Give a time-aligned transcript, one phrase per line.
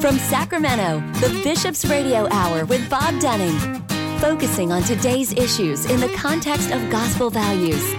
[0.00, 3.84] From Sacramento, the Bishop's Radio Hour with Bob Dunning,
[4.18, 7.92] focusing on today's issues in the context of gospel values.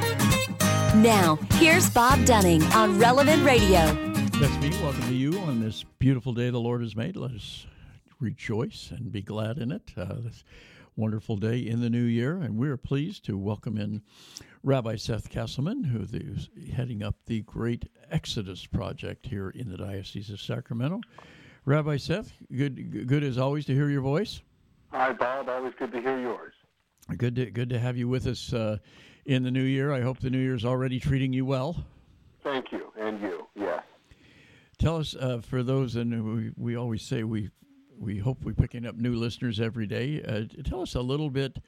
[0.95, 3.85] Now, here's Bob Dunning on Relevant Radio.
[4.40, 4.72] That's me.
[4.81, 7.15] Welcome to you on this beautiful day the Lord has made.
[7.15, 7.67] Let us
[8.19, 9.91] rejoice and be glad in it.
[9.95, 10.44] Uh, this
[10.95, 14.01] wonderful day in the new year, and we're pleased to welcome in
[14.63, 20.31] Rabbi Seth Castleman, who is heading up the Great Exodus Project here in the Diocese
[20.31, 21.02] of Sacramento.
[21.66, 24.42] Rabbi Seth, good good as always to hear your voice.
[24.92, 25.48] Hi, Bob.
[25.48, 26.54] Always good to hear yours.
[27.18, 28.78] Good to good to have you with us uh,
[29.26, 29.92] in the new year.
[29.92, 31.86] I hope the new year is already treating you well.
[32.44, 33.48] Thank you, and you.
[33.56, 33.84] Yes.
[34.80, 37.52] Tell us, uh, for those, and we, we always say we
[38.00, 40.23] we hope we're picking up new listeners every day.
[40.23, 41.59] Uh, tell us a little bit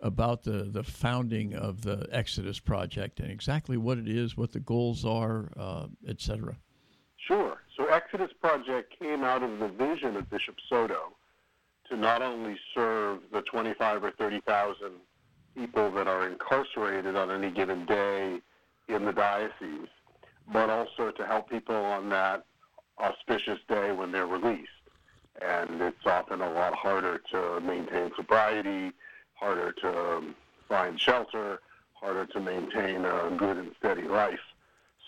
[0.00, 4.60] about the, the founding of the Exodus Project and exactly what it is, what the
[4.60, 6.56] goals are, uh, etc.
[7.16, 7.56] Sure.
[7.78, 11.14] So Exodus Project came out of the vision of Bishop Soto
[11.88, 14.90] to not only serve the 25 or 30,000
[15.54, 18.40] people that are incarcerated on any given day
[18.88, 19.88] in the diocese,
[20.52, 22.44] but also to help people on that
[22.98, 24.68] auspicious day when they're released.
[25.40, 28.92] And it's often a lot harder to maintain sobriety,
[29.34, 30.34] harder to
[30.68, 31.60] find shelter,
[31.92, 34.40] harder to maintain a good and steady life.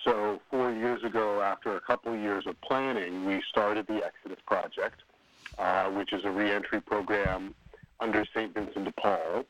[0.04, 4.38] So four years ago, after a couple of years of planning, we started the Exodus
[4.46, 5.02] Project,
[5.58, 7.54] uh, which is a reentry program
[8.00, 8.54] under St.
[8.54, 9.44] Vincent de Paul,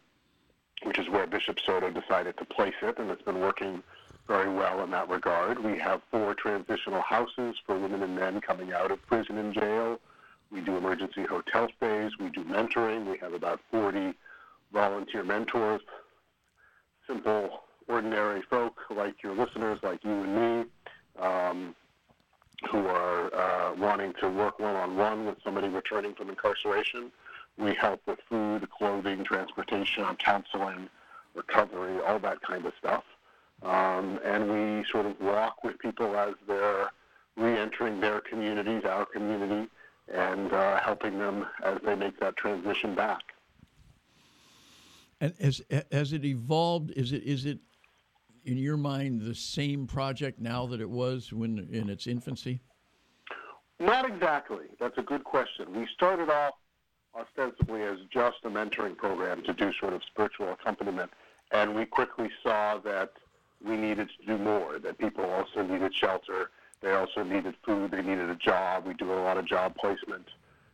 [0.82, 3.82] which is where Bishop Soto decided to place it, and it's been working
[4.26, 5.62] very well in that regard.
[5.62, 10.00] We have four transitional houses for women and men coming out of prison and jail.
[10.50, 12.18] We do emergency hotel stays.
[12.18, 13.08] We do mentoring.
[13.08, 14.14] We have about 40
[14.72, 15.80] volunteer mentors,
[17.06, 20.64] simple ordinary folk like your listeners, like you and me,
[21.18, 21.74] um,
[22.70, 27.10] who are uh, wanting to work one-on-one with somebody returning from incarceration.
[27.58, 30.88] We help with food, clothing, transportation, counseling,
[31.34, 33.04] recovery, all that kind of stuff.
[33.62, 36.90] Um, and we sort of walk with people as they're
[37.36, 39.68] re-entering their communities, our community,
[40.12, 43.22] and uh, helping them as they make that transition back.
[45.20, 45.60] And as
[45.90, 47.58] as it evolved, is it is it
[48.44, 52.60] in your mind the same project now that it was when in its infancy?
[53.78, 54.66] Not exactly.
[54.78, 55.72] That's a good question.
[55.74, 56.54] We started off
[57.18, 61.10] ostensibly as just a mentoring program to do sort of spiritual accompaniment,
[61.50, 63.12] and we quickly saw that
[63.64, 68.02] we needed to do more, that people also needed shelter, they also needed food, they
[68.02, 68.86] needed a job.
[68.86, 70.26] We do a lot of job placement.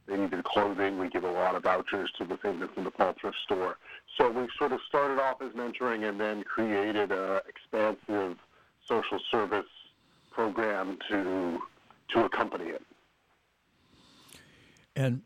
[0.07, 0.99] They needed clothing.
[0.99, 2.59] We give a lot of vouchers to the St.
[2.59, 3.77] Vincent de Paul thrift store.
[4.17, 8.37] So we sort of started off as mentoring and then created an expansive
[8.87, 9.67] social service
[10.31, 11.59] program to
[12.11, 12.83] to accompany it.
[14.95, 15.23] And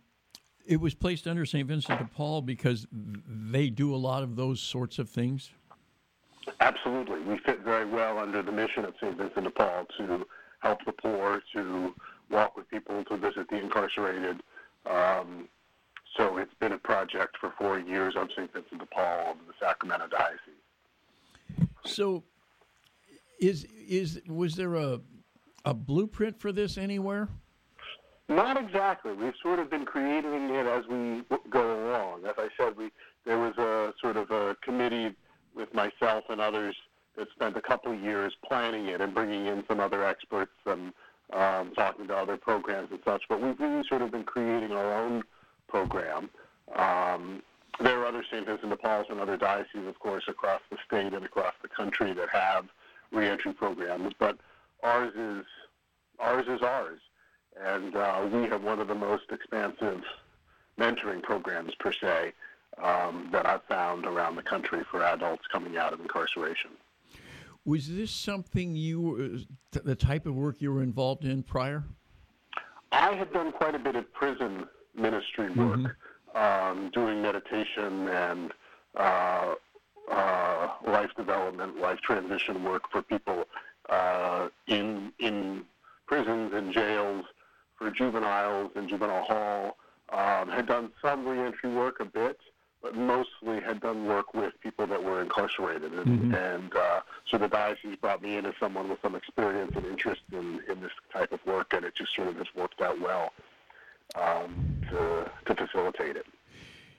[0.67, 1.67] it was placed under St.
[1.69, 5.51] Vincent de Paul because they do a lot of those sorts of things.
[6.61, 9.17] Absolutely, we fit very well under the mission of St.
[9.17, 10.27] Vincent de Paul to
[10.61, 11.95] help the poor, to
[12.31, 14.43] walk with people, to visit the incarcerated.
[14.87, 15.49] Um,
[16.17, 18.53] so it's been a project for four years on St.
[18.53, 21.69] Vincent de Paul of the Sacramento Diocese.
[21.85, 22.25] So,
[23.41, 25.01] is is was there a
[25.65, 27.29] a blueprint for this anywhere?
[28.29, 29.13] Not exactly.
[29.13, 32.27] We've sort of been creating it as we go along.
[32.27, 32.91] As I said, we
[33.25, 35.15] there was a sort of a committee
[35.55, 36.77] with myself and others
[37.17, 40.93] that spent a couple of years planning it and bringing in some other experts and
[41.33, 43.23] um, talking to other programs and such.
[43.29, 45.23] But we've really sort of been creating our own
[45.69, 46.31] program.
[46.75, 47.43] Um,
[47.81, 48.45] there are other St.
[48.45, 52.13] Vincent de Paul's and other dioceses, of course, across the state and across the country
[52.13, 52.67] that have
[53.13, 54.39] reentry programs, but
[54.83, 55.47] ours is
[56.19, 57.01] ours is ours,
[57.61, 60.03] and uh, we have one of the most expansive
[60.79, 62.33] mentoring programs per se
[62.83, 66.71] um, that I've found around the country for adults coming out of incarceration.
[67.65, 71.85] Was this something you, the type of work you were involved in prior?
[72.93, 76.37] I had done quite a bit of prison ministry work, mm-hmm.
[76.37, 78.53] um, doing meditation and
[78.97, 79.55] uh,
[80.11, 83.45] uh, life development, life transition work for people
[83.89, 85.63] uh, in in
[86.07, 87.25] prisons and jails,
[87.79, 89.77] for juveniles in juvenile hall.
[90.13, 92.37] Um, had done some reentry work a bit,
[92.83, 95.93] but mostly had done work with people that were incarcerated.
[95.93, 96.35] And, mm-hmm.
[96.35, 97.01] and uh,
[97.31, 100.81] so the diocese brought me in as someone with some experience and interest in, in
[100.81, 103.33] this type of work, and it just sort of has worked out well
[104.15, 106.27] um, to, to facilitate it.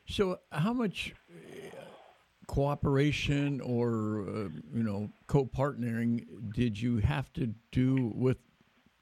[0.07, 1.75] So, how much uh,
[2.47, 8.37] cooperation or uh, you know co-partnering did you have to do with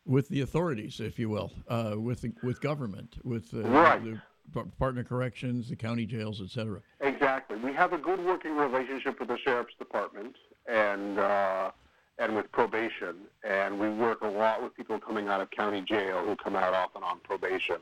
[0.06, 4.04] with the authorities, if you will, uh, with the, with government, with uh, right.
[4.04, 4.20] the
[4.54, 6.81] Department of Corrections, the county jails, et cetera.
[7.01, 7.57] Exactly.
[7.57, 10.36] We have a good working relationship with the sheriff's department
[10.68, 11.72] and uh,
[12.18, 16.22] and with probation, and we work a lot with people coming out of county jail
[16.25, 17.78] who come out often on probation.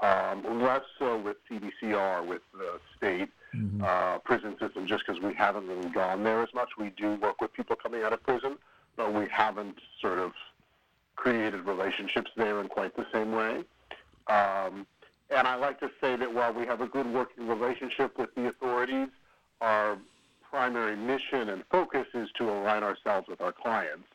[0.00, 3.82] Um, less so with CDCR, with the state mm-hmm.
[3.82, 6.70] uh, prison system, just because we haven't really gone there as much.
[6.78, 8.56] We do work with people coming out of prison,
[8.96, 10.32] but we haven't sort of
[11.16, 13.62] created relationships there in quite the same way.
[14.26, 14.86] Um,
[15.30, 18.48] and I like to say that while we have a good working relationship with the
[18.48, 19.08] authorities,
[19.60, 19.98] our
[20.48, 24.08] primary mission and focus is to align ourselves with our clients,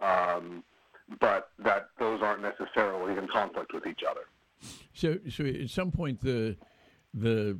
[0.00, 0.64] um,
[1.20, 4.22] but that those aren't necessarily in conflict with each other.
[4.94, 6.56] So, so at some point, the
[7.14, 7.58] the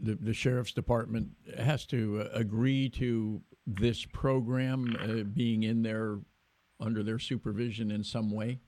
[0.00, 6.20] the, the sheriff's department has to uh, agree to this program uh, being in there
[6.80, 8.60] under their supervision in some way?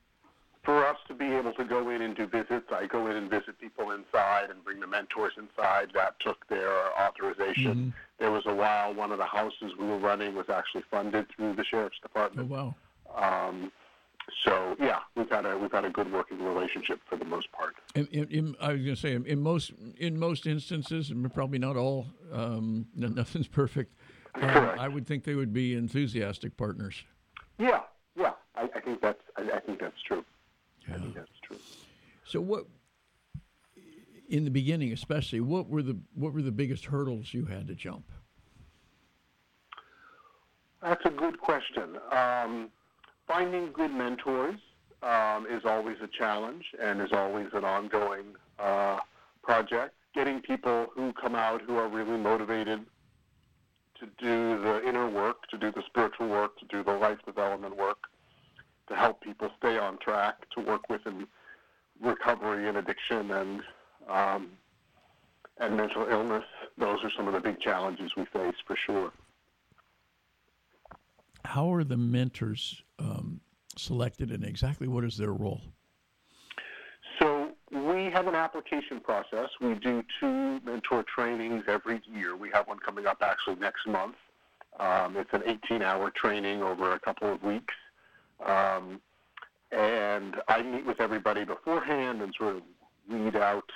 [1.60, 3.58] For to be able to go in and do visits, I go in and visit
[3.58, 5.90] people inside and bring the mentors inside.
[5.94, 7.74] That took their authorization.
[7.74, 7.88] Mm-hmm.
[8.18, 11.56] There was a while one of the houses we were running was actually funded through
[11.56, 12.50] the sheriff's department.
[12.50, 12.74] Oh
[13.14, 13.44] wow!
[13.44, 13.72] Um,
[14.42, 17.74] so yeah, we've had a we've had a good working relationship for the most part.
[17.94, 22.06] In, in, I was going to say in most in most instances, probably not all,
[22.32, 23.94] um, nothing's perfect.
[24.34, 27.04] Uh, I would think they would be enthusiastic partners.
[27.58, 27.80] Yeah,
[28.16, 30.24] yeah, I, I think that's I, I, think that's true.
[30.88, 30.94] Yeah.
[30.94, 31.58] I think that's true.
[32.24, 32.66] So what?
[34.28, 37.74] In the beginning, especially, what were the what were the biggest hurdles you had to
[37.74, 38.04] jump?
[40.82, 41.98] That's a good question.
[42.10, 42.70] Um,
[43.26, 44.58] finding good mentors
[45.02, 48.98] um, is always a challenge and is always an ongoing uh,
[49.42, 49.94] project.
[50.14, 52.80] Getting people who come out who are really motivated
[53.98, 57.76] to do the inner work, to do the spiritual work, to do the life development
[57.76, 57.98] work,
[58.90, 61.26] to help people stay on track, to work with in
[62.02, 63.62] recovery and addiction and
[64.08, 64.50] um,
[65.58, 66.44] and mental illness.
[66.78, 69.12] Those are some of the big challenges we face for sure.
[71.44, 73.40] How are the mentors um,
[73.76, 75.60] selected, and exactly what is their role?
[77.20, 79.50] So we have an application process.
[79.60, 82.36] We do two mentor trainings every year.
[82.36, 84.16] We have one coming up actually next month.
[84.78, 87.74] Um, it's an 18-hour training over a couple of weeks.
[88.46, 89.00] Um,
[89.72, 92.62] and I meet with everybody beforehand and sort of
[93.10, 93.70] weed out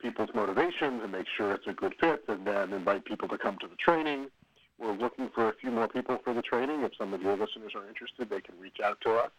[0.00, 3.58] people's motivations and make sure it's a good fit, and then invite people to come
[3.60, 4.28] to the training.
[4.78, 6.82] We're looking for a few more people for the training.
[6.82, 9.30] If some of your listeners are interested, they can reach out to us.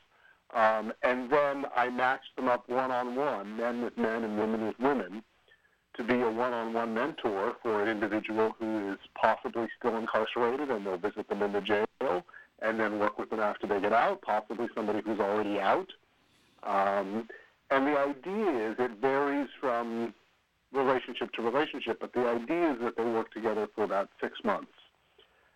[0.53, 5.23] Um, and then I match them up one-on-one, men with men and women with women,
[5.95, 10.97] to be a one-on-one mentor for an individual who is possibly still incarcerated, and they'll
[10.97, 11.85] visit them in the jail
[12.61, 15.89] and then work with them after they get out, possibly somebody who's already out.
[16.63, 17.27] Um,
[17.71, 20.13] and the idea is it varies from
[20.71, 24.71] relationship to relationship, but the idea is that they work together for about six months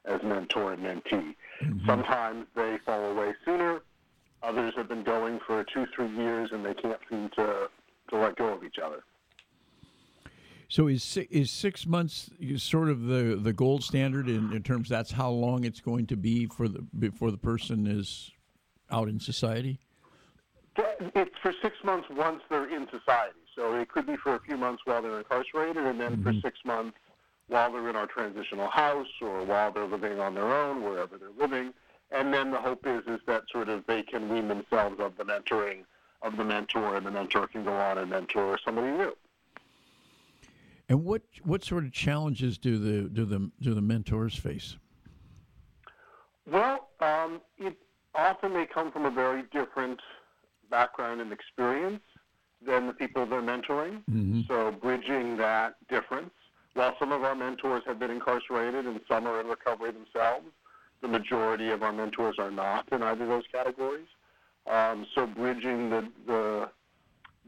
[0.06, 1.36] as mentor and mentee.
[1.62, 1.86] Mm-hmm.
[1.86, 3.82] Sometimes they fall away sooner.
[4.42, 7.70] Others have been going for two, three years, and they can't seem to,
[8.10, 9.04] to let go of each other.
[10.74, 15.12] So is is six months sort of the, the gold standard in, in terms that's
[15.12, 18.31] how long it's going to be for the before the person is
[18.90, 19.80] out in society?
[20.75, 23.38] It's for six months once they're in society.
[23.56, 26.24] So it could be for a few months while they're incarcerated, and then mm-hmm.
[26.24, 26.98] for six months
[27.50, 31.38] while they're in our transitional house or while they're living on their own, wherever they're
[31.38, 31.72] living.
[32.10, 35.24] And then the hope is is that sort of they can wean themselves of the
[35.24, 35.84] mentoring
[36.24, 39.15] of the mentor, and the mentor can go on and mentor somebody new.
[40.90, 44.75] And what what sort of challenges do the do the do the mentors face?
[46.46, 47.78] Well, um, it
[48.13, 50.00] often they come from a very different
[50.70, 52.02] background and experience
[52.66, 54.04] than the people they're mentoring.
[54.10, 54.42] Mm-hmm.
[54.48, 56.32] So bridging that difference
[56.74, 60.46] while some of our mentors have been incarcerated and some are in recovery themselves,
[61.02, 64.08] the majority of our mentors are not in either of those categories.
[64.66, 66.70] Um, so bridging the, the,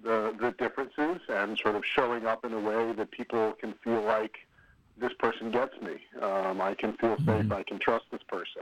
[0.06, 4.02] the, the differences and sort of showing up in a way that people can feel
[4.04, 4.36] like
[4.98, 5.96] this person gets me.
[6.22, 7.28] Um, I can feel safe.
[7.28, 7.54] Mm-hmm.
[7.54, 8.62] I can trust this person.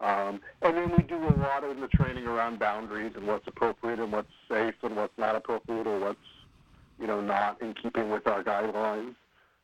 [0.00, 4.00] Um, and then we do a lot of the training around boundaries and what's appropriate
[4.00, 6.18] and what's safe and what's not appropriate or what's
[6.98, 9.14] you know not in keeping with our guidelines.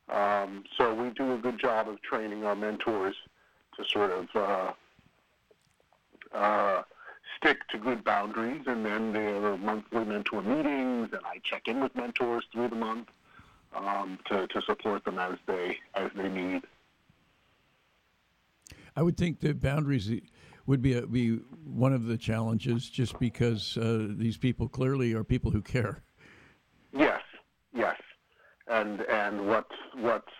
[0.08, 3.16] Um, so we do a good job of training our mentors
[3.76, 4.72] to sort of uh,
[6.36, 6.82] uh,
[7.38, 11.80] stick to good boundaries, and then there are monthly mentor meetings, and I check in
[11.80, 13.08] with mentors through the month
[13.74, 16.62] um, to, to support them as they as they need.
[18.96, 20.10] I would think that boundaries
[20.66, 25.24] would be a, be one of the challenges, just because uh, these people clearly are
[25.24, 26.02] people who care.
[26.92, 27.22] Yes,
[27.72, 27.96] yes,
[28.66, 30.32] and and what's what's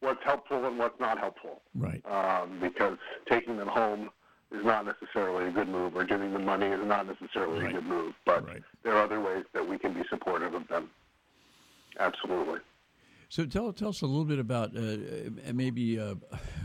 [0.00, 1.62] what's helpful and what's not helpful.
[1.74, 2.04] Right.
[2.06, 4.10] Um, because taking them home
[4.52, 7.70] is not necessarily a good move, or giving them money is not necessarily Right.
[7.70, 8.14] a good move.
[8.24, 8.62] But Right.
[8.82, 10.90] there are other ways that we can be supportive of them.
[11.98, 12.60] Absolutely.
[13.28, 16.16] So tell tell us a little bit about uh, uh, maybe uh,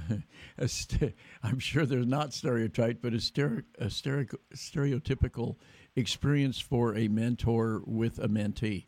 [0.57, 5.55] a st- I'm sure there's not stereotype, but a, stere- a stere- stereotypical
[5.95, 8.85] experience for a mentor with a mentee.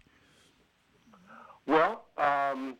[1.67, 2.75] Well, um,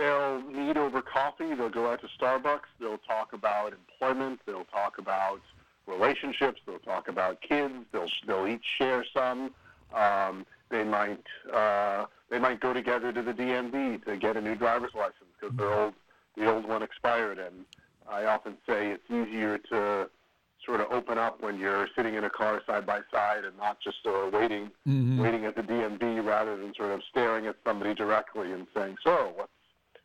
[0.00, 1.54] they'll meet over coffee.
[1.54, 2.68] They'll go out to Starbucks.
[2.80, 4.40] They'll talk about employment.
[4.46, 5.40] They'll talk about
[5.86, 6.60] relationships.
[6.66, 7.74] They'll talk about kids.
[7.92, 9.52] They'll they'll each share some.
[9.94, 14.54] Um, they might uh, they might go together to the DMV to get a new
[14.54, 15.94] driver's license because their old
[16.36, 17.38] the old one expired.
[17.38, 17.64] And
[18.08, 20.08] I often say it's easier to
[20.64, 23.80] sort of open up when you're sitting in a car side by side and not
[23.80, 24.70] just uh, waiting
[25.20, 29.32] waiting at the DMV rather than sort of staring at somebody directly and saying, "So
[29.36, 29.50] what's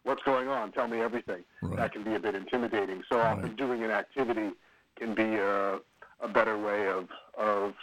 [0.05, 0.71] what's going on?
[0.71, 1.77] Tell me everything." Right.
[1.77, 3.03] That can be a bit intimidating.
[3.09, 4.51] So often doing an activity
[4.95, 5.79] can be a,
[6.21, 7.73] a better way of of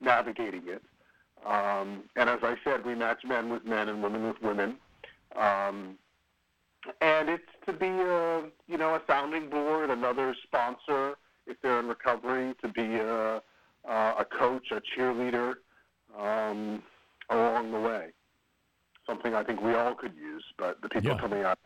[0.00, 0.82] navigating it.
[1.44, 4.76] Um, and as I said, we match men with men and women with women.
[5.36, 5.96] Um,
[7.00, 11.88] and it's to be a you know a sounding board, another sponsor if they're in
[11.88, 13.42] recovery, to be a,
[13.86, 15.54] a coach, a cheerleader
[16.18, 16.82] um,
[17.28, 18.08] along the way.
[19.10, 21.18] Something I think we all could use, but the people Yeah.
[21.18, 21.58] coming out.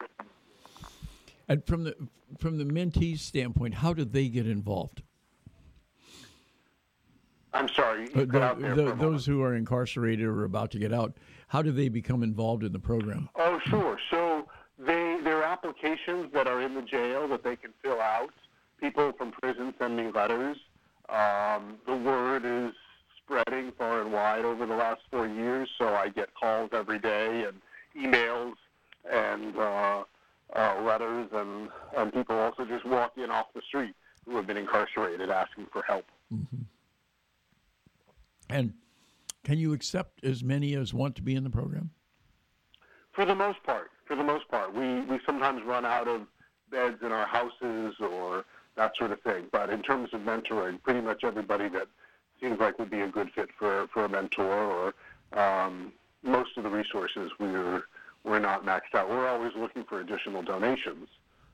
[1.46, 1.94] And from the
[2.38, 5.02] from the mentee's standpoint, how do they get involved?
[7.52, 9.00] I'm sorry, Uh, cut out there tho- for moment.
[9.00, 11.12] those who are incarcerated or about to get out,
[11.48, 13.28] how do they become involved in the program?
[13.36, 13.98] Oh, sure.
[14.10, 14.48] So
[14.78, 18.32] they there are applications that are in the jail that they can fill out.
[18.80, 20.56] People from prison send me letters.
[21.10, 22.72] Um, the word is
[23.24, 27.44] spreading far and wide over the last four years, so I get calls every day
[27.44, 27.60] and
[27.96, 28.54] emails
[29.10, 30.04] and uh,
[30.54, 33.94] uh, letters, and, and people also just walk in off the street
[34.26, 36.04] who have been incarcerated asking for help.
[38.48, 38.74] And
[39.42, 41.90] can you accept as many as want to be in the program?
[43.12, 46.22] For the most part, for the most part, we, we sometimes run out of
[46.70, 48.44] beds in our houses or
[48.76, 49.46] that sort of thing.
[49.52, 51.86] But in terms of mentoring, pretty much everybody that
[52.40, 54.92] seems like would be a good fit for, for a mentor
[55.34, 57.84] or um, most of the resources we're
[58.24, 59.10] we're not maxed out.
[59.10, 61.08] We're always looking for additional donations,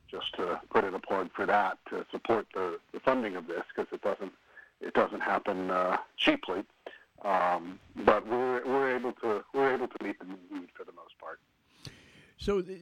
[0.09, 3.65] just to put in a plug for that to support the, the funding of this
[3.75, 4.33] because it doesn't
[4.81, 6.63] it doesn't happen uh, cheaply.
[7.23, 11.19] Um, but we're we're able to we're able to meet the need for the most
[11.19, 11.41] part.
[12.39, 12.79] So, the,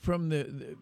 [0.00, 0.76] from the, the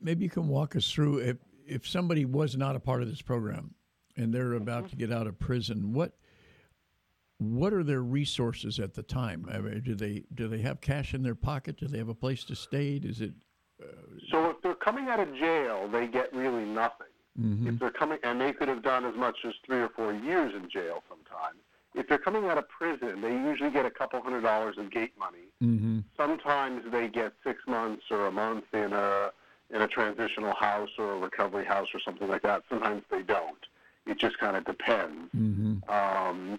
[0.00, 1.36] maybe you can walk us through if
[1.66, 3.74] if somebody was not a part of this program
[4.16, 4.90] and they're about mm-hmm.
[4.90, 6.12] to get out of prison, what
[7.38, 9.46] what are their resources at the time?
[9.52, 11.76] I mean, do they do they have cash in their pocket?
[11.76, 13.00] Do they have a place to stay?
[13.02, 13.32] Is it
[13.82, 13.86] uh,
[14.30, 17.08] So if they're coming out of jail, they get really nothing.
[17.40, 17.68] Mm-hmm.
[17.68, 20.54] If they're coming, and they could have done as much as three or four years
[20.54, 21.58] in jail sometimes.
[21.96, 25.12] If they're coming out of prison, they usually get a couple hundred dollars of gate
[25.18, 25.48] money.
[25.62, 26.00] mm-hmm.
[26.16, 29.30] Sometimes they get six months or a month in a
[29.70, 32.62] in a transitional house or a recovery house or something like that.
[32.68, 33.58] Sometimes they don't.
[34.06, 35.30] It just kind of depends.
[35.34, 35.90] Mm-hmm.
[35.90, 36.58] Um,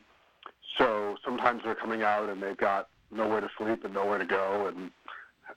[0.78, 4.68] so sometimes they're coming out and they've got nowhere to sleep and nowhere to go,
[4.68, 4.92] and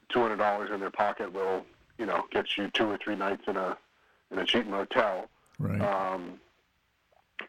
[0.08, 1.64] two hundred dollars in their pocket will,
[1.98, 3.76] you know, get you two or three nights in a
[4.30, 5.28] in a cheap motel,
[5.58, 5.80] right?
[5.80, 6.38] um,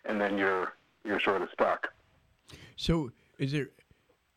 [0.05, 1.91] and then you're you're sort of stuck.
[2.75, 3.67] so, is there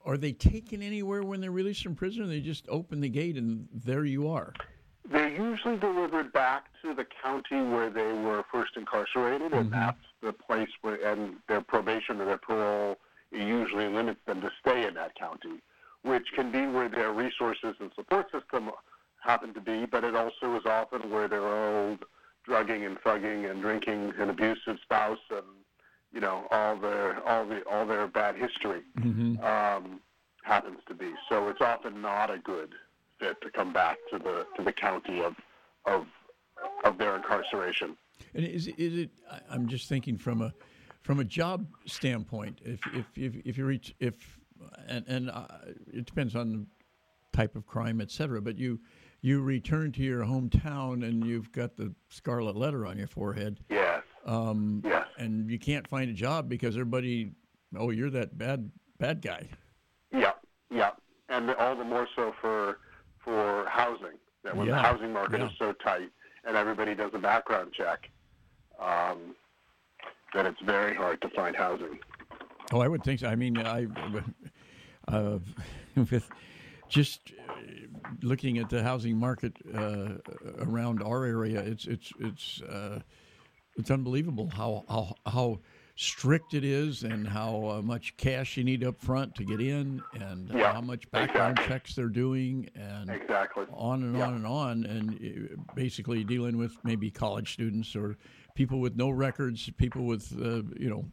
[0.04, 2.24] are they taken anywhere when they're released from prison?
[2.24, 4.52] Or they just open the gate and there you are.
[5.10, 10.32] They're usually delivered back to the county where they were first incarcerated, and that's the
[10.32, 12.98] place where, and their probation or their parole
[13.30, 15.60] usually limits them to stay in that county,
[16.02, 18.70] which can be where their resources and support system
[19.20, 22.04] happen to be, but it also is often where their old
[22.44, 25.46] drugging and thugging and drinking and abusive spouse and
[26.12, 28.82] you know all their all the all their bad history
[29.42, 30.00] um,
[30.42, 31.12] happens to be.
[31.28, 32.70] So it's often not a good
[33.22, 35.34] fit to come back to the to the county of
[35.86, 36.06] of
[36.84, 37.96] of their incarceration.
[38.34, 39.10] And is is it?
[39.50, 40.52] I'm just thinking from a
[41.02, 42.58] from a job standpoint.
[42.64, 44.14] If if if, if you reach if
[44.88, 45.46] and and uh,
[45.92, 46.66] it depends on the
[47.36, 48.40] type of crime, et cetera.
[48.42, 48.80] But you
[49.20, 54.02] you return to your hometown and you've got the scarlet letter on your forehead, Yes.
[54.26, 55.06] um, Yes.
[55.16, 57.30] and you can't find a job because everybody,
[57.76, 59.48] oh, you're that bad bad guy.
[60.12, 60.32] Yeah.
[60.70, 60.90] Yeah.
[61.28, 62.78] And all the more so for
[63.24, 64.18] for housing.
[64.44, 65.46] That when Yeah, the housing market yeah.
[65.46, 66.10] is so tight
[66.44, 68.10] and everybody does a background check,
[68.80, 69.36] um,
[70.34, 71.98] that it's very hard to find housing.
[72.72, 73.28] Oh, I would think so.
[73.28, 73.86] I mean, I
[75.08, 75.38] uh,
[75.96, 76.28] with
[76.88, 77.52] just uh,
[78.22, 80.14] looking at the housing market uh,
[80.58, 83.00] around our area, it's it's it's uh,
[83.76, 85.60] it's unbelievable how how how
[85.96, 90.02] strict it is and how uh, much cash you need up front to get in
[90.14, 91.74] and yeah, how much background exactly.
[91.74, 93.66] checks they're doing and exactly.
[93.72, 94.26] on and yeah.
[94.26, 94.84] on and on.
[94.84, 98.16] And basically dealing with maybe college students or
[98.54, 101.04] people with no records people with uh, you know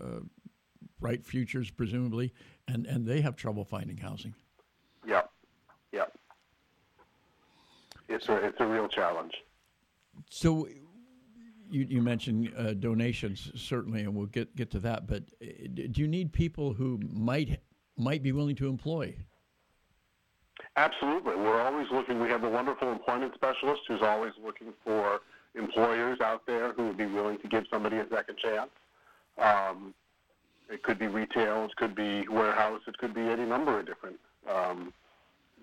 [0.00, 0.20] uh,
[1.00, 2.32] bright futures presumably
[2.68, 4.34] and and they have trouble finding housing.
[5.06, 5.22] Yeah.
[5.92, 6.06] Yeah.
[8.08, 9.34] It's a it's a real challenge.
[10.30, 10.68] So
[11.70, 15.06] you, you mentioned uh, donations certainly, and we'll get get to that.
[15.06, 17.60] But uh, do you need people who might
[17.96, 19.14] might be willing to employ?
[20.76, 22.20] Absolutely, we're always looking.
[22.20, 25.20] We have a wonderful employment specialist who's always looking for
[25.54, 28.70] employers out there who would be willing to give somebody a second chance.
[29.38, 29.94] Um,
[30.70, 34.16] it could be retail, it could be warehouse, it could be any number of different
[34.48, 34.92] um,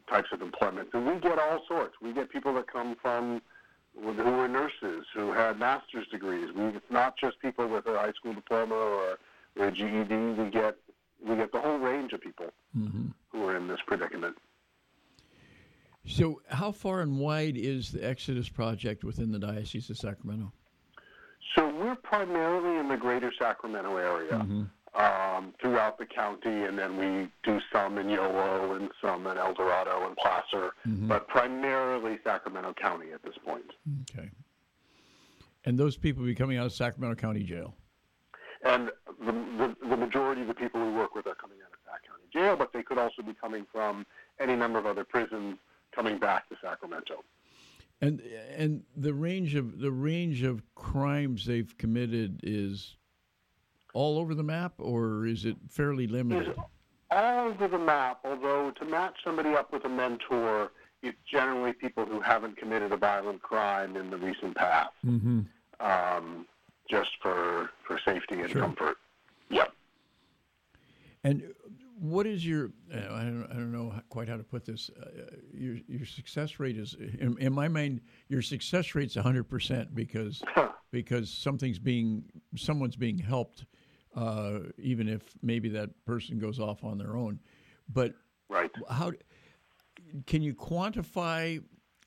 [0.09, 0.89] types of employment.
[0.93, 1.95] And we get all sorts.
[2.01, 3.41] We get people that come from
[4.01, 6.49] who were nurses, who had master's degrees.
[6.55, 9.17] We, it's not just people with a high school diploma or,
[9.57, 10.15] or a GED.
[10.15, 10.75] We get
[11.25, 13.07] we get the whole range of people mm-hmm.
[13.31, 14.37] who are in this predicament.
[16.05, 20.53] So, how far and wide is the Exodus Project within the Diocese of Sacramento?
[21.55, 24.33] So, we're primarily in the greater Sacramento area.
[24.33, 24.63] Mm-hmm.
[24.97, 29.53] Um, throughout the county, and then we do some in Yolo and some in El
[29.53, 31.07] Dorado and Placer, mm-hmm.
[31.07, 33.71] but primarily Sacramento County at this point.
[34.09, 34.31] Okay.
[35.65, 37.75] And those people will be coming out of Sacramento County Jail?
[38.65, 38.89] And
[39.23, 42.07] the, the, the majority of the people we work with are coming out of Sac
[42.07, 44.03] County Jail, but they could also be coming from
[44.39, 45.57] any number of other prisons
[45.93, 47.23] coming back to Sacramento.
[48.01, 48.21] And
[48.55, 52.95] and the range of the range of crimes they've committed is
[53.97, 56.49] all over the map, or is it fairly limited?
[56.49, 56.59] It's
[57.09, 62.05] all over the map, although to match somebody up with a mentor, it's generally people
[62.05, 65.39] who haven't committed a violent crime in the recent past, mm-hmm.
[65.79, 66.45] um,
[66.87, 68.61] just for, for safety and sure.
[68.61, 68.97] comfort.
[69.49, 69.73] Yep.
[71.23, 71.41] And
[71.99, 75.09] what is your, I don't, I don't know quite how to put this, uh,
[75.51, 80.43] your, your success rate is, in, in my mind, your success rate's 100% because,
[80.91, 83.65] because something's being, someone's being helped
[84.17, 87.39] uh, even if maybe that person goes off on their own.
[87.87, 88.13] But
[88.49, 88.71] right.
[88.89, 89.11] how
[90.25, 91.63] can you quantify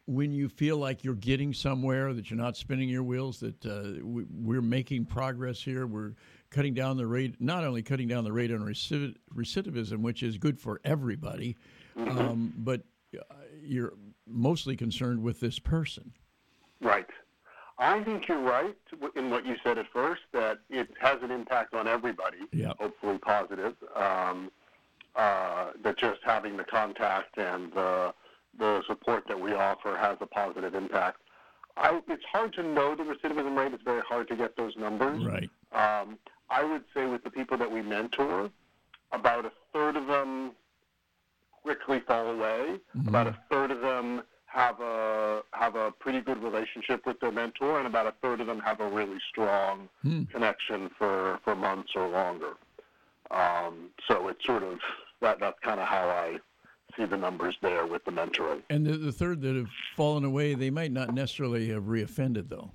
[0.07, 4.05] when you feel like you're getting somewhere, that you're not spinning your wheels, that uh,
[4.05, 6.15] we, we're making progress here, we're
[6.51, 10.59] cutting down the rate, not only cutting down the rate on recidivism, which is good
[10.59, 11.57] for everybody,
[11.97, 12.19] mm-hmm.
[12.19, 12.83] um, but
[13.63, 13.93] you're
[14.27, 16.13] mostly concerned with this person.
[17.81, 18.77] I think you're right
[19.17, 22.77] in what you said at first that it has an impact on everybody, yep.
[22.79, 23.75] hopefully positive.
[23.97, 24.51] Um,
[25.17, 28.15] uh, that just having the contact and the,
[28.59, 31.19] the support that we offer has a positive impact.
[31.77, 33.73] I, it's hard to know the recidivism rate.
[33.73, 35.25] It's very hard to get those numbers.
[35.25, 35.51] Right.
[35.73, 36.19] Um,
[36.51, 38.51] I would say with the people that we mentor,
[39.13, 40.53] about a third of them
[41.63, 42.79] quickly fall away.
[42.97, 43.09] Mm-hmm.
[43.09, 47.79] About a third of them have a have a pretty good relationship with their mentor,
[47.79, 50.25] and about a third of them have a really strong hmm.
[50.25, 52.55] connection for, for months or longer.
[53.31, 54.79] Um, so it's sort of
[55.21, 56.39] that that's kind of how I
[56.97, 58.63] see the numbers there with the mentoring.
[58.71, 62.73] And the, the third that have fallen away, they might not necessarily have reoffended, though.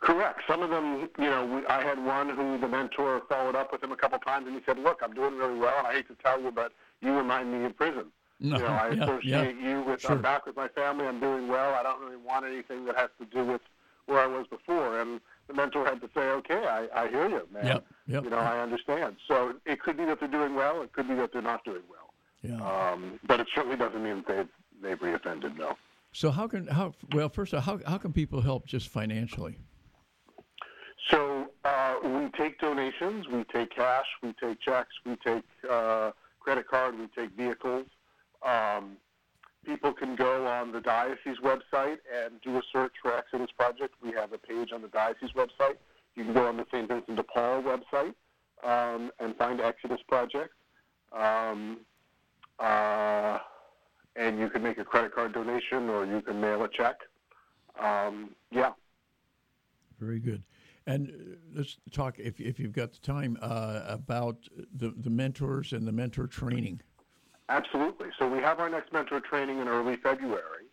[0.00, 0.40] Correct.
[0.48, 3.84] Some of them, you know, we, I had one who the mentor followed up with
[3.84, 6.08] him a couple times, and he said, "Look, I'm doing really well, and I hate
[6.08, 8.06] to tell you, but you remind me of prison."
[8.40, 9.68] No, you know, I yeah, associate yeah.
[9.68, 10.12] you with sure.
[10.12, 11.06] I'm back with my family.
[11.06, 11.74] I'm doing well.
[11.74, 13.60] I don't really want anything that has to do with
[14.06, 15.00] where I was before.
[15.00, 17.66] And the mentor had to say, "Okay, I, I hear you, man.
[17.66, 18.24] Yep, yep.
[18.24, 20.80] You know, I understand." So it could be that they're doing well.
[20.82, 22.14] It could be that they're not doing well.
[22.42, 22.92] Yeah.
[22.92, 24.48] Um, but it certainly doesn't mean that
[24.82, 25.58] they've they've reoffended.
[25.58, 25.76] No.
[26.12, 29.58] So how can how well first of all, how how can people help just financially?
[31.08, 36.68] So uh, we take donations, we take cash, we take checks, we take uh, credit
[36.68, 37.86] card, we take vehicles.
[38.42, 38.96] Um,
[39.64, 43.94] people can go on the diocese website and do a search for Exodus Project.
[44.02, 45.76] We have a page on the diocese website.
[46.16, 46.88] You can go on the St.
[46.88, 48.14] Vincent de Paul website
[48.64, 50.54] um, and find Exodus Project.
[51.12, 51.78] Um,
[52.58, 53.38] uh,
[54.16, 56.96] and you can make a credit card donation or you can mail a check.
[57.78, 58.72] Um, yeah.
[59.98, 60.42] Very good.
[60.86, 64.36] And uh, let's talk, if, if you've got the time, uh, about
[64.74, 66.80] the, the mentors and the mentor training.
[67.50, 68.06] Absolutely.
[68.16, 70.66] So we have our next mentor training in early February.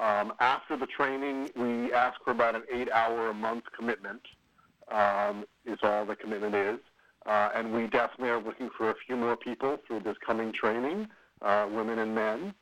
[0.00, 4.22] Um, after the training, we ask for about an eight-hour a month commitment
[4.92, 6.78] um, is all the commitment is.
[7.26, 11.08] Uh, and we definitely are looking for a few more people for this coming training,
[11.42, 12.54] uh, women and men.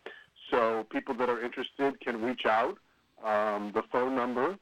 [0.51, 2.79] So people that are interested can reach out.
[3.23, 4.57] Um, the phone number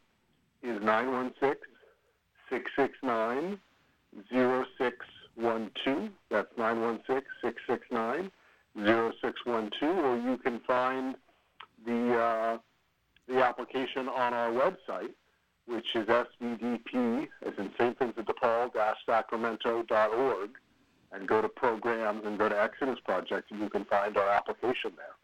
[0.65, 1.55] is 916
[2.51, 3.61] 669
[4.33, 6.11] 0612.
[6.29, 8.33] That's 916 669
[8.77, 10.05] 0612.
[10.05, 11.17] Or you can find
[11.85, 12.59] the, uh,
[13.29, 15.15] the application on our website,
[15.67, 17.99] which is SVDP, as in St.
[17.99, 18.71] Vincent de Paul
[19.05, 20.51] Sacramento.org,
[21.13, 24.93] and go to programs and go to Exodus Project, and you can find our application
[24.97, 25.15] there.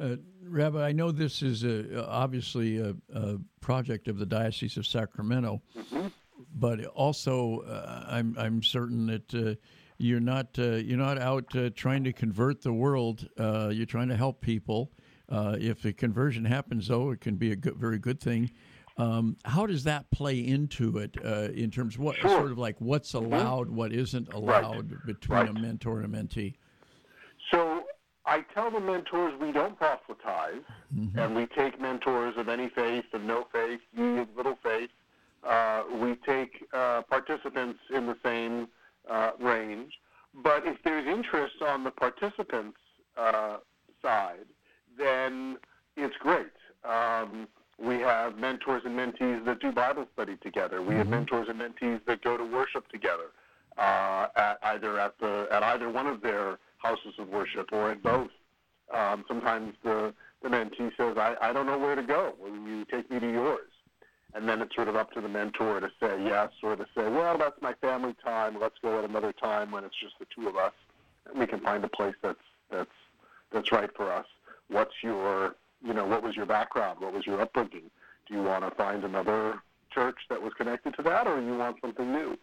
[0.00, 4.86] Uh, Rabbi, I know this is a, obviously a, a, project of the Diocese of
[4.86, 6.08] Sacramento, mm-hmm.
[6.56, 9.54] but also uh, I'm I'm certain that uh,
[9.98, 13.28] you're not uh, you're not out uh, trying to convert the world.
[13.38, 14.90] Uh, you're trying to help people.
[15.30, 18.50] if the conversion happens, though, it can be a good, very good thing.
[18.96, 21.16] Um, how does that play into it
[21.54, 22.30] in terms of what sure.
[22.30, 23.32] sort of like what's mm-hmm.
[23.32, 25.06] allowed, what isn't allowed right.
[25.06, 25.48] between right.
[25.48, 26.54] a mentor and a mentee?
[27.50, 27.84] So
[28.26, 30.62] I tell the mentors we don't proselytize,
[30.94, 31.18] mm-hmm.
[31.18, 34.90] and we take mentors of any faith of no faith, of little faith.
[35.42, 38.68] Uh, we take uh, participants in the same
[39.10, 39.92] uh, range.
[40.42, 42.78] But if there's interest on the participants'
[43.16, 43.58] uh,
[44.02, 44.46] side,
[44.98, 45.58] then
[45.96, 46.52] it's great.
[46.84, 47.46] Um,
[47.78, 50.80] we have mentors and mentees that do Bible study together.
[50.82, 50.98] We mm-hmm.
[50.98, 53.30] have mentors and mentees that go to worship together,
[53.78, 58.02] uh, at either at the at either one of their houses of worship or at
[58.02, 58.30] both.
[58.94, 60.12] Um, sometimes the,
[60.42, 62.34] the mentee says, I, I don't know where to go.
[62.38, 63.70] Will you take me to yours?
[64.34, 67.08] And then it's sort of up to the mentor to say yes or to say,
[67.08, 68.58] well, that's my family time.
[68.60, 70.72] Let's go at another time when it's just the two of us.
[71.28, 72.38] And we can find a place that's,
[72.70, 72.90] that's,
[73.52, 74.26] that's right for us.
[74.68, 77.00] What's your, you know, what was your background?
[77.00, 77.90] What was your upbringing?
[78.26, 79.60] Do you want to find another
[79.92, 82.36] church that was connected to that or you want something new?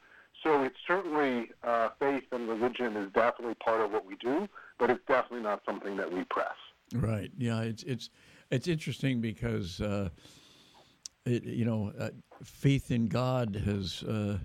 [0.44, 4.48] So it's certainly uh, faith and religion is definitely part of what we do,
[4.80, 6.56] but it's definitely not something that we press.
[6.94, 7.32] Right.
[7.38, 7.62] Yeah.
[7.62, 8.10] It's it's
[8.50, 10.10] it's interesting because uh,
[11.26, 12.10] it you know uh,
[12.44, 14.38] faith in God has uh,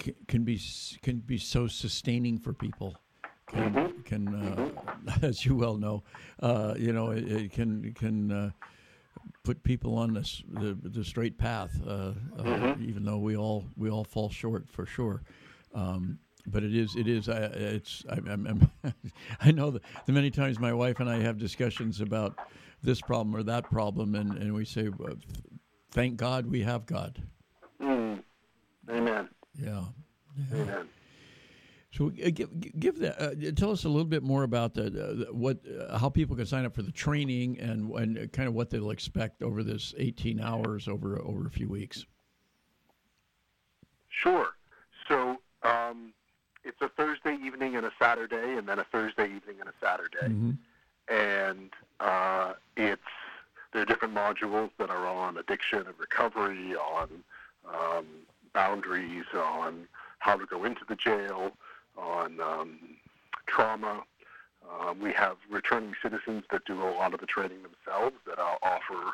[0.00, 0.60] c- can be
[1.02, 2.96] can be so sustaining for people.
[3.48, 4.00] Can mm-hmm.
[4.02, 5.24] can uh, mm-hmm.
[5.24, 6.02] as you well know,
[6.40, 8.52] uh, you know it, it can can
[9.46, 12.84] put people on this the, the straight path, uh, uh, mm-hmm.
[12.84, 15.22] even though we all we all fall short for sure.
[15.74, 18.92] Um, but it is it is uh, it's I, I'm, I'm
[19.40, 22.38] i know that the many times my wife and I have discussions about
[22.82, 24.88] this problem or that problem, and, and we say,
[25.90, 27.22] "Thank God we have God."
[27.82, 28.22] Mm.
[28.90, 29.28] Amen.
[29.58, 29.84] Yeah.
[30.52, 30.62] yeah.
[30.62, 30.88] Amen.
[31.92, 33.20] So uh, give, give that.
[33.20, 36.46] Uh, tell us a little bit more about the, the what uh, how people can
[36.46, 40.40] sign up for the training and and kind of what they'll expect over this 18
[40.40, 42.04] hours over over a few weeks.
[44.08, 44.48] Sure.
[46.78, 49.72] So it's a Thursday evening and a Saturday, and then a Thursday evening and a
[49.80, 50.50] Saturday, mm-hmm.
[51.08, 53.02] and uh, it's
[53.72, 57.08] there are different modules that are on addiction and recovery, on
[57.68, 58.06] um,
[58.54, 59.86] boundaries, on
[60.18, 61.52] how to go into the jail
[61.96, 62.78] on um,
[63.46, 64.02] trauma.
[64.80, 68.56] Um, we have returning citizens that do a lot of the training themselves that uh,
[68.62, 69.12] offer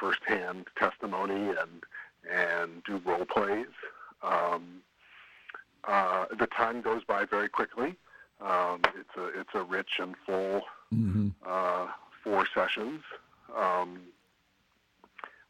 [0.00, 1.84] firsthand testimony and
[2.30, 3.66] and do role plays.
[4.22, 4.80] Um,
[5.84, 7.96] uh, the time goes by very quickly.
[8.40, 11.28] Um, it's a it's a rich and full mm-hmm.
[11.46, 11.86] uh,
[12.24, 13.02] four sessions
[13.56, 14.00] um,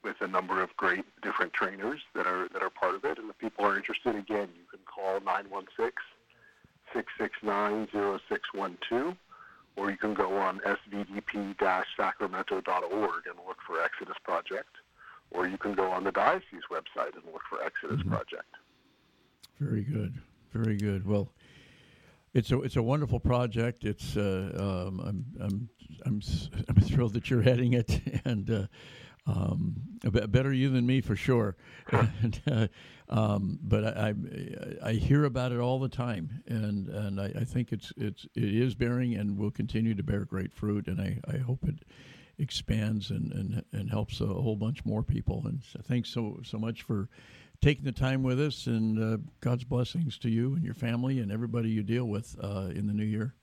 [0.04, 3.18] with a number of great different trainers that are that are part of it.
[3.18, 6.02] And if people are interested, again, you can call nine one six
[6.94, 9.16] 669-0612,
[9.76, 14.76] or you can go on svdp-sacramento.org and look for Exodus Project,
[15.30, 18.10] or you can go on the diocese website and look for Exodus mm-hmm.
[18.10, 18.54] Project.
[19.60, 20.20] Very good,
[20.52, 21.06] very good.
[21.06, 21.32] Well,
[22.34, 23.84] it's a it's a wonderful project.
[23.84, 25.68] It's uh, um, I'm I'm
[26.06, 26.20] I'm
[26.68, 28.66] I'm thrilled that you're heading it, and uh,
[29.26, 29.74] um,
[30.10, 31.56] better you than me for sure.
[31.92, 32.66] and, uh,
[33.08, 34.14] um, but I,
[34.82, 38.24] I, I hear about it all the time, and and I, I, think it's it's
[38.34, 41.84] it is bearing and will continue to bear great fruit, and I, I hope it
[42.38, 45.42] expands and, and and helps a whole bunch more people.
[45.46, 47.08] And so thanks so so much for
[47.62, 51.32] taking the time with us, and uh, God's blessings to you and your family and
[51.32, 53.34] everybody you deal with uh, in the new year.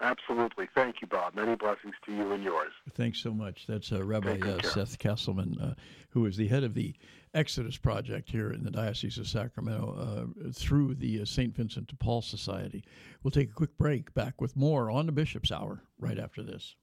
[0.00, 0.68] Absolutely.
[0.74, 1.34] Thank you, Bob.
[1.34, 2.72] Many blessings to you and yours.
[2.92, 3.66] Thanks so much.
[3.66, 5.74] That's uh, Rabbi uh, Seth Castleman, uh,
[6.10, 6.94] who is the head of the
[7.32, 11.56] Exodus Project here in the Diocese of Sacramento uh, through the uh, St.
[11.56, 12.84] Vincent de Paul Society.
[13.22, 16.76] We'll take a quick break, back with more on the Bishop's Hour right after this.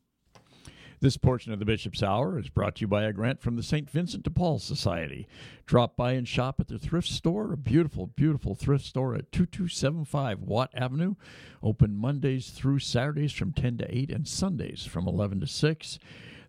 [1.03, 3.61] This portion of the Bishop's Hour is brought to you by a grant from the
[3.61, 3.89] St.
[3.89, 5.27] Vincent de Paul Society.
[5.65, 10.39] Drop by and shop at the thrift store, a beautiful, beautiful thrift store at 2275
[10.43, 11.15] Watt Avenue.
[11.61, 15.99] Open Mondays through Saturdays from 10 to 8 and Sundays from 11 to 6.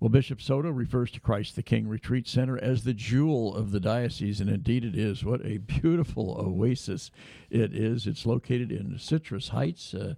[0.00, 3.80] Well, Bishop Soto refers to Christ the King Retreat Center as the jewel of the
[3.80, 5.24] diocese, and indeed it is.
[5.24, 7.10] What a beautiful oasis
[7.50, 8.06] it is.
[8.06, 9.94] It's located in Citrus Heights.
[9.94, 10.14] Uh,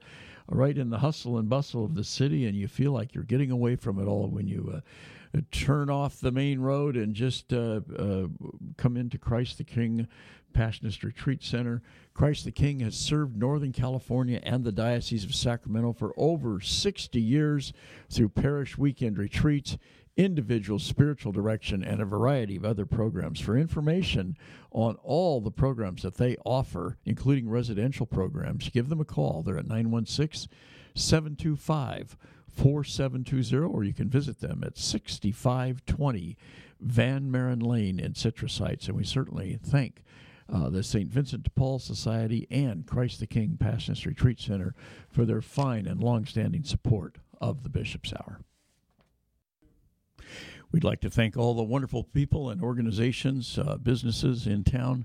[0.51, 3.51] right in the hustle and bustle of the city, and you feel like you're getting
[3.51, 4.83] away from it all when you
[5.35, 8.27] uh, turn off the main road and just uh, uh,
[8.77, 10.09] come into Christ the King
[10.53, 11.83] Passionist Retreat Center.
[12.15, 17.21] Christ the King has served Northern California and the Diocese of Sacramento for over 60
[17.21, 17.73] years
[18.09, 19.79] through parish weekend retreats,
[20.17, 23.41] individual spiritual direction, and a variety of other programs.
[23.41, 24.37] For information
[24.71, 29.43] on all the programs that they offer, including residential programs, give them a call.
[29.43, 30.51] They're at 916
[30.95, 32.17] 725
[32.53, 36.37] 4720, or you can visit them at 6520
[36.81, 38.89] Van Maren Lane in Citrus Heights.
[38.89, 40.03] And we certainly thank
[40.53, 41.11] uh, the St.
[41.11, 44.75] Vincent de Paul Society and Christ the King Passionist Retreat Center
[45.09, 48.41] for their fine and long-standing support of the Bishop's Hour.
[50.73, 55.05] We'd like to thank all the wonderful people and organizations, uh, businesses in town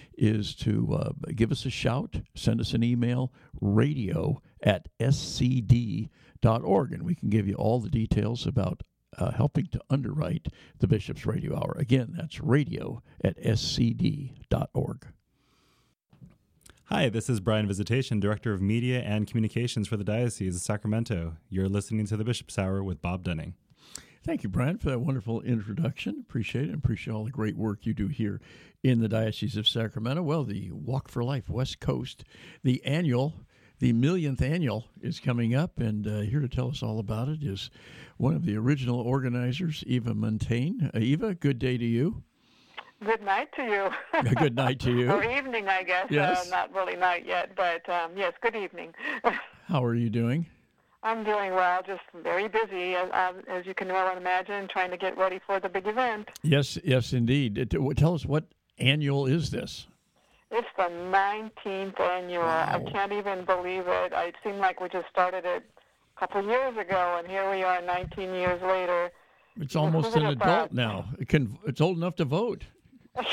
[0.17, 6.09] is to uh, give us a shout, send us an email, radio at scd.org,
[6.91, 8.83] and we can give you all the details about
[9.17, 10.47] uh, helping to underwrite
[10.79, 11.75] the Bishop's Radio Hour.
[11.77, 15.07] Again, that's radio at scd.org.
[16.85, 21.37] Hi, this is Brian Visitation, Director of Media and Communications for the Diocese of Sacramento.
[21.49, 23.53] You're listening to the Bishop's Hour with Bob Dunning.
[24.23, 26.23] Thank you, Brian, for that wonderful introduction.
[26.27, 26.75] Appreciate it.
[26.75, 28.39] Appreciate all the great work you do here
[28.83, 30.21] in the Diocese of Sacramento.
[30.21, 32.23] Well, the Walk for Life West Coast,
[32.63, 33.33] the annual,
[33.79, 37.41] the millionth annual is coming up, and uh, here to tell us all about it
[37.41, 37.71] is
[38.17, 40.95] one of the original organizers, Eva Muntean.
[40.95, 42.21] Uh, Eva, good day to you.
[43.03, 44.31] Good night to you.
[44.35, 45.09] good night to you.
[45.11, 46.05] or evening, I guess.
[46.11, 46.45] Yes.
[46.45, 48.93] Uh, not really night yet, but um, yes, good evening.
[49.65, 50.45] How are you doing?
[51.03, 55.17] I'm doing well, just very busy, as, as you can well imagine, trying to get
[55.17, 56.29] ready for the big event.
[56.43, 57.69] Yes, yes, indeed.
[57.97, 58.45] Tell us what
[58.77, 59.87] annual is this?
[60.51, 62.43] It's the 19th annual.
[62.43, 62.83] Wow.
[62.85, 64.13] I can't even believe it.
[64.13, 65.63] It seemed like we just started it
[66.15, 69.11] a couple years ago, and here we are 19 years later.
[69.59, 71.05] It's almost an adult now.
[71.19, 71.57] It can.
[71.65, 72.63] It's old enough to vote.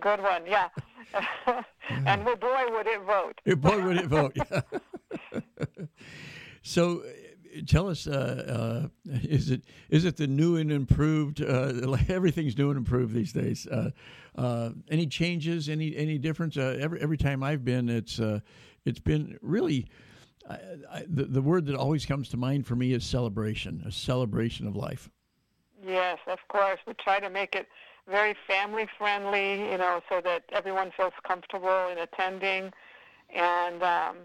[0.00, 0.68] Good one, yeah.
[2.06, 3.40] and boy, would it vote.
[3.60, 4.36] boy, would it vote.
[6.62, 7.02] so,
[7.66, 11.40] tell us, uh, uh, is it is it the new and improved?
[11.40, 13.66] Uh, everything's new and improved these days.
[13.66, 13.90] Uh,
[14.36, 15.68] uh, any changes?
[15.68, 16.56] Any any difference?
[16.56, 18.20] Uh, every every time I've been, it's
[18.84, 19.86] it's been really.
[20.48, 20.58] I,
[20.92, 24.66] I, the, the word that always comes to mind for me is celebration, a celebration
[24.66, 25.08] of life.
[25.82, 26.78] Yes, of course.
[26.86, 27.66] We try to make it
[28.08, 32.72] very family friendly, you know, so that everyone feels comfortable in attending.
[33.34, 34.16] And um,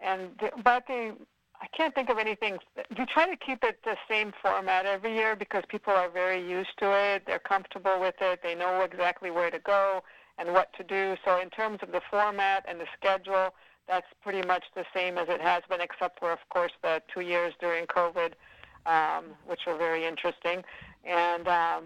[0.00, 0.30] and
[0.64, 1.16] but the
[1.60, 2.58] I can't think of anything.
[2.98, 6.78] We try to keep it the same format every year because people are very used
[6.78, 7.24] to it.
[7.26, 8.40] They're comfortable with it.
[8.42, 10.02] They know exactly where to go
[10.38, 11.16] and what to do.
[11.22, 13.50] So in terms of the format and the schedule,
[13.86, 17.20] that's pretty much the same as it has been, except for, of course, the two
[17.20, 18.32] years during COVID,
[18.86, 20.64] um, which were very interesting.
[21.04, 21.84] And um,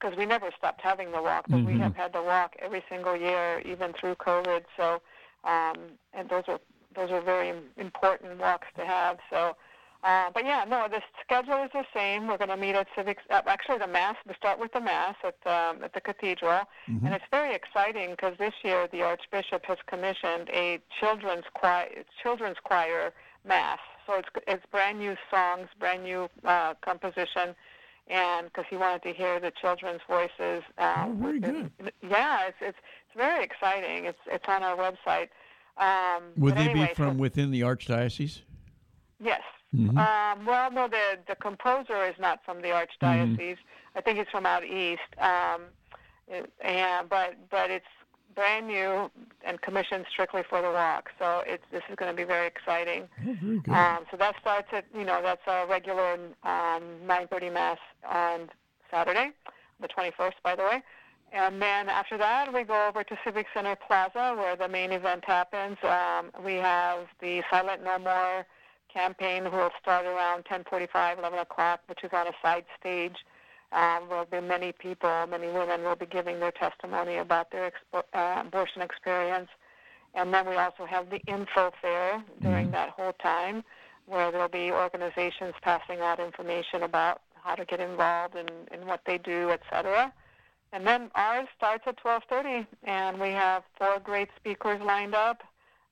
[0.00, 1.74] because we never stopped having the walk, but mm-hmm.
[1.74, 4.62] we have had the walk every single year, even through COVID.
[4.76, 5.02] So,
[5.44, 5.76] um,
[6.14, 6.60] and those are
[6.94, 9.18] those are very important walks to have.
[9.30, 9.56] So,
[10.02, 12.26] Uh, but yeah, no, the schedule is the same.
[12.26, 13.22] We're going to meet at Civics.
[13.28, 14.16] Uh, actually, the mass.
[14.26, 17.04] We start with the mass at um, at the cathedral, mm-hmm.
[17.04, 21.88] and it's very exciting because this year the archbishop has commissioned a children's choir
[22.22, 23.12] children's choir
[23.44, 23.78] mass.
[24.06, 27.54] So it's it's brand new songs, brand new uh, composition,
[28.08, 30.62] and because he wanted to hear the children's voices.
[30.78, 31.70] Uh, oh, very good.
[32.02, 34.06] Yeah, it's it's it's very exciting.
[34.06, 35.28] It's it's on our website.
[35.76, 38.40] Um, Would they anyway, be from so, within the archdiocese?
[39.22, 39.42] Yes.
[39.74, 39.96] Mm-hmm.
[39.96, 43.36] Um, well, no, the the composer is not from the archdiocese.
[43.38, 43.96] Mm-hmm.
[43.98, 45.00] I think he's from out east.
[45.18, 45.62] Um,
[46.28, 47.84] it, and but but it's
[48.34, 49.10] brand new
[49.44, 51.10] and commissioned strictly for the walk.
[51.18, 53.08] So it's this is going to be very exciting.
[53.20, 53.74] Oh, very good.
[53.74, 56.14] Um, so that starts at you know that's a regular
[56.44, 58.48] um, 9:30 mass on
[58.90, 59.30] Saturday,
[59.80, 60.82] the 21st, by the way.
[61.32, 65.24] And then after that, we go over to Civic Center Plaza where the main event
[65.24, 65.76] happens.
[65.84, 68.46] Um, we have the Silent No More
[68.92, 73.16] campaign will start around 10:45, 11 o'clock, which is on a side stage.
[73.72, 78.02] Um, will be many people, many women will be giving their testimony about their expo-
[78.12, 79.48] uh, abortion experience.
[80.14, 82.72] And then we also have the info fair during mm-hmm.
[82.72, 83.62] that whole time,
[84.06, 89.02] where there'll be organizations passing out information about how to get involved and, and what
[89.06, 90.12] they do, etc.
[90.72, 95.42] And then ours starts at 12:30, and we have four great speakers lined up.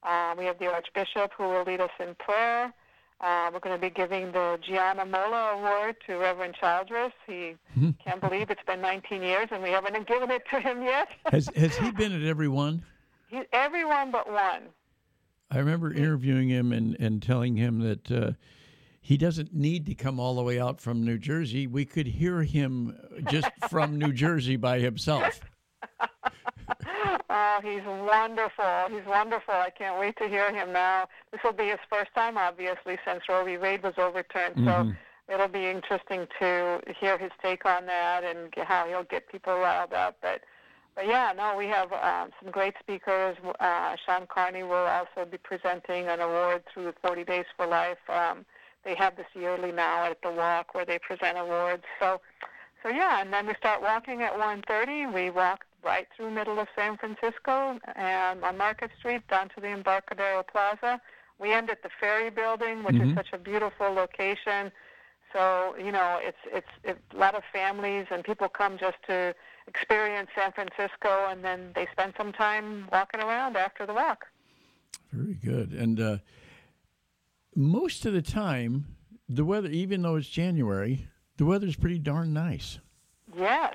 [0.03, 2.73] Uh, we have the Archbishop who will lead us in prayer.
[3.21, 7.13] Uh, we're going to be giving the Gianna Molla Award to Reverend Childress.
[7.27, 7.91] He mm-hmm.
[8.05, 11.09] can't believe it's been 19 years and we haven't given it to him yet.
[11.33, 12.85] has Has he been at every one?
[13.31, 14.63] He, every one but one.
[15.51, 18.33] I remember interviewing him and, and telling him that uh,
[19.03, 21.67] he doesn't need to come all the way out from New Jersey.
[21.67, 22.97] We could hear him
[23.31, 25.41] just from New Jersey by himself.
[27.31, 28.65] Oh, he's wonderful.
[28.91, 29.55] He's wonderful.
[29.55, 31.07] I can't wait to hear him now.
[31.31, 33.59] This will be his first time, obviously, since Roe v.
[33.59, 34.57] Wade was overturned.
[34.57, 34.91] Mm-hmm.
[34.91, 34.95] So
[35.33, 39.93] it'll be interesting to hear his take on that and how he'll get people riled
[39.93, 40.17] up.
[40.23, 40.43] But,
[40.95, 43.37] but yeah, no, we have um, some great speakers.
[43.61, 47.99] Uh, Shawn Carney will also be presenting an award through 40 Days for Life.
[48.09, 48.47] Um,
[48.85, 51.85] they have this yearly now at the Walk where they present awards.
[52.01, 52.21] So,
[52.83, 55.13] so yeah, and then we start walking at 1:30.
[55.13, 59.69] We walk right through middle of San Francisco and on Market Street down to the
[59.69, 61.01] Embarcadero Plaza.
[61.39, 63.11] We end at the Ferry Building, which mm-hmm.
[63.11, 64.73] is such a beautiful location.
[65.33, 69.35] So you know, it's it's, it's a lot of families and people come just to
[69.67, 74.27] experience San Francisco, and then they spend some time walking around after the walk.
[75.13, 75.73] Very good.
[75.73, 76.19] And uh,
[77.55, 78.87] most of the time,
[79.29, 82.79] the weather, even though it's January, the weather's pretty darn nice.
[83.37, 83.75] Yes,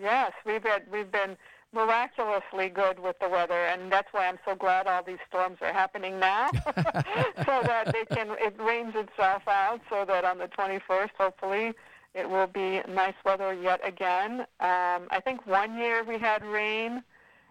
[0.00, 1.36] Yes, we've had, we've been
[1.72, 5.72] miraculously good with the weather, and that's why I'm so glad all these storms are
[5.72, 11.10] happening now, so that they can it rains itself out, so that on the 21st,
[11.18, 11.72] hopefully,
[12.14, 14.40] it will be nice weather yet again.
[14.60, 17.02] Um, I think one year we had rain,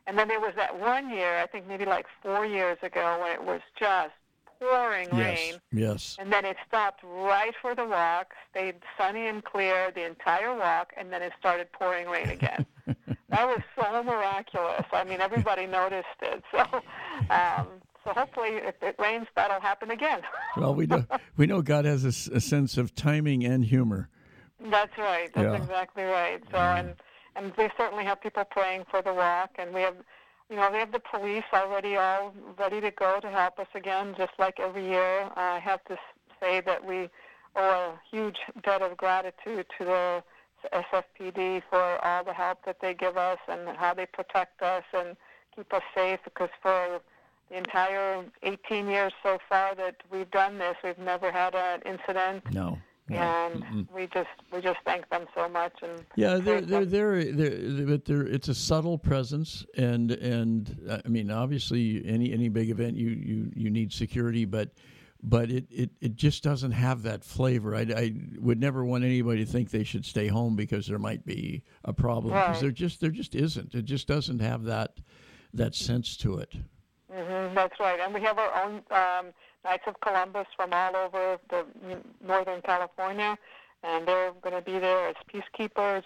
[0.05, 3.31] and then there was that one year, I think maybe like four years ago, when
[3.31, 4.13] it was just
[4.59, 5.61] pouring yes, rain.
[5.71, 6.15] Yes.
[6.19, 10.93] And then it stopped right for the walk, stayed sunny and clear the entire walk,
[10.97, 12.65] and then it started pouring rain again.
[13.29, 14.85] that was so miraculous.
[14.91, 16.43] I mean, everybody noticed it.
[16.51, 16.59] So,
[17.29, 17.67] um,
[18.03, 20.21] so hopefully, if it rains, that'll happen again.
[20.57, 21.05] well, we know
[21.37, 24.09] we know God has a, a, sense of timing and humor.
[24.69, 25.31] That's right.
[25.33, 25.55] That's yeah.
[25.55, 26.41] exactly right.
[26.51, 26.93] So, and
[27.35, 29.95] and we certainly have people praying for the walk, and we have
[30.49, 34.13] you know, they have the police already all ready to go to help us again,
[34.17, 35.29] just like every year.
[35.35, 35.97] I have to
[36.39, 37.09] say that we
[37.55, 40.23] owe a huge debt of gratitude to the
[40.73, 45.15] SFPD for all the help that they give us and how they protect us and
[45.55, 46.99] keep us safe because for
[47.49, 52.43] the entire 18 years so far that we've done this, we've never had an incident.
[52.51, 52.77] No
[53.09, 57.31] and mm we just we just thank them so much and yeah they're they're, they're
[57.31, 62.49] they're but they're it's a subtle presence and and uh, I mean obviously any any
[62.49, 64.71] big event you you you need security but
[65.25, 67.75] but it, it, it just doesn't have that flavor.
[67.75, 71.25] I, I would never want anybody to think they should stay home because there might
[71.25, 72.61] be a problem because right.
[72.61, 73.73] there just there just isn't.
[73.73, 74.99] It just doesn't have that
[75.53, 76.53] that sense to it.
[77.11, 79.33] Mm-hmm, that's right, and we have our own um,
[79.65, 81.65] Knights of Columbus from all over the
[82.25, 83.37] Northern California,
[83.83, 86.03] and they're going to be there as peacekeepers.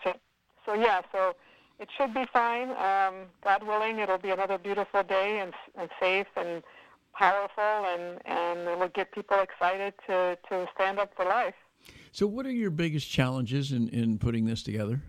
[0.66, 1.36] So, yeah, so
[1.80, 2.70] it should be fine.
[2.72, 6.64] Um, God willing, it'll be another beautiful day and, and safe and
[7.14, 11.56] powerful, and, and it will get people excited to, to stand up for life.
[12.12, 15.02] So, what are your biggest challenges in, in putting this together?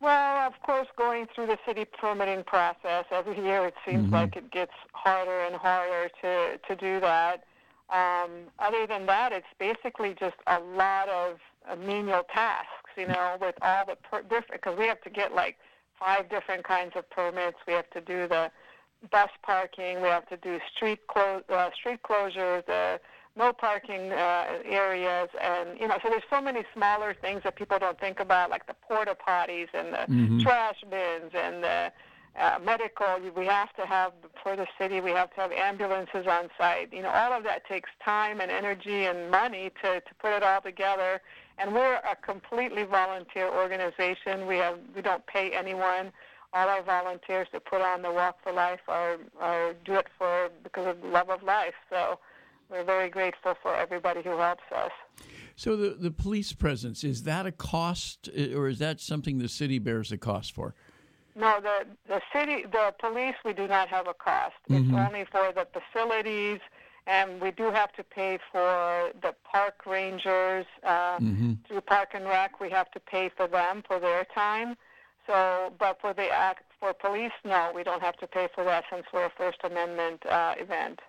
[0.00, 4.14] Well, of course, going through the city permitting process every year, it seems mm-hmm.
[4.14, 7.44] like it gets harder and harder to to do that.
[7.92, 11.38] um, other than that, it's basically just a lot of
[11.68, 15.34] uh, menial tasks, you know, with all the per- different, because we have to get
[15.34, 15.56] like
[15.98, 17.58] five different kinds of permits.
[17.66, 18.50] We have to do the
[19.10, 20.00] bus parking.
[20.00, 22.98] We have to do street clo- uh, street closures, uh,
[23.40, 24.44] no parking uh,
[24.84, 28.50] areas, and you know, so there's so many smaller things that people don't think about,
[28.50, 30.42] like the porta potties and the Mhm.
[30.44, 31.78] trash bins and the
[32.38, 33.08] uh, medical.
[33.42, 34.12] We have to have
[34.42, 35.00] for the city.
[35.00, 36.88] We have to have ambulances on site.
[36.92, 40.42] You know, all of that takes time and energy and money to to put it
[40.42, 41.20] all together.
[41.58, 44.46] And we're a completely volunteer organization.
[44.46, 46.06] We have we don't pay anyone.
[46.52, 50.50] All our volunteers that put on the Walk for Life are, are do it for
[50.66, 51.78] because of the love of life.
[51.88, 52.18] So
[52.70, 54.92] we're very grateful for everybody who helps us.
[55.56, 59.48] So the the police presence is that a cost, uh, or is that something the
[59.48, 60.74] city bears the cost for?
[61.36, 64.54] No, the the city, the police, we do not have a cost.
[64.68, 66.60] It's only for the facilities,
[67.06, 71.18] and we do have to pay for the park rangers uh,
[71.66, 72.60] through Park and Rec.
[72.60, 74.76] We have to pay for them for their time.
[75.26, 78.84] So, but for the act for police, no, we don't have to pay for that
[78.90, 81.00] since we're a First Amendment uh, event.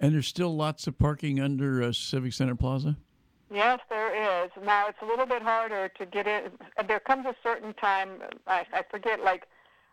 [0.00, 2.96] And there's still lots of parking under uh, Civic Center Plaza.
[3.52, 4.50] Yes, there is.
[4.64, 6.50] Now it's a little bit harder to get in.
[6.86, 8.10] There comes a certain time,
[8.46, 9.46] I, I forget, like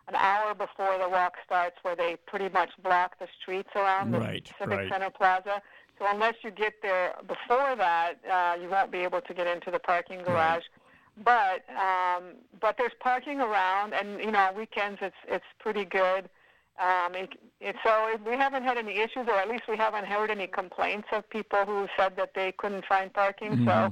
[0.08, 4.20] an hour before the walk starts, where they pretty much block the streets around the
[4.20, 4.92] Right, Civic right.
[4.92, 5.62] Center Plaza.
[5.98, 9.70] So unless you get there before that, uh, you won't be able to get into
[9.70, 10.64] the parking garage.
[11.24, 16.28] But um, but there's parking around, and you know on weekends it's it's pretty good.
[16.78, 20.06] Um, it, it, so it, we haven't had any issues, or at least we haven't
[20.06, 23.64] heard any complaints of people who said that they couldn't find parking.
[23.64, 23.90] So uh,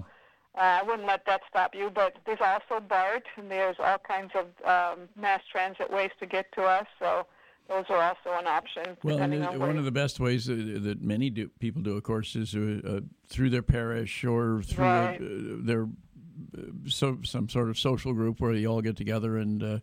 [0.54, 1.90] I wouldn't let that stop you.
[1.90, 6.52] But there's also BART, and there's all kinds of um, mass transit ways to get
[6.52, 6.86] to us.
[6.98, 7.26] So
[7.68, 8.98] those are also an option.
[9.02, 11.96] Well, and uh, on one of the best ways that, that many do, people do,
[11.96, 15.16] of course, is uh, uh, through their parish or through Right.
[15.16, 15.24] uh,
[15.64, 19.80] their uh, so some sort of social group where you all get together and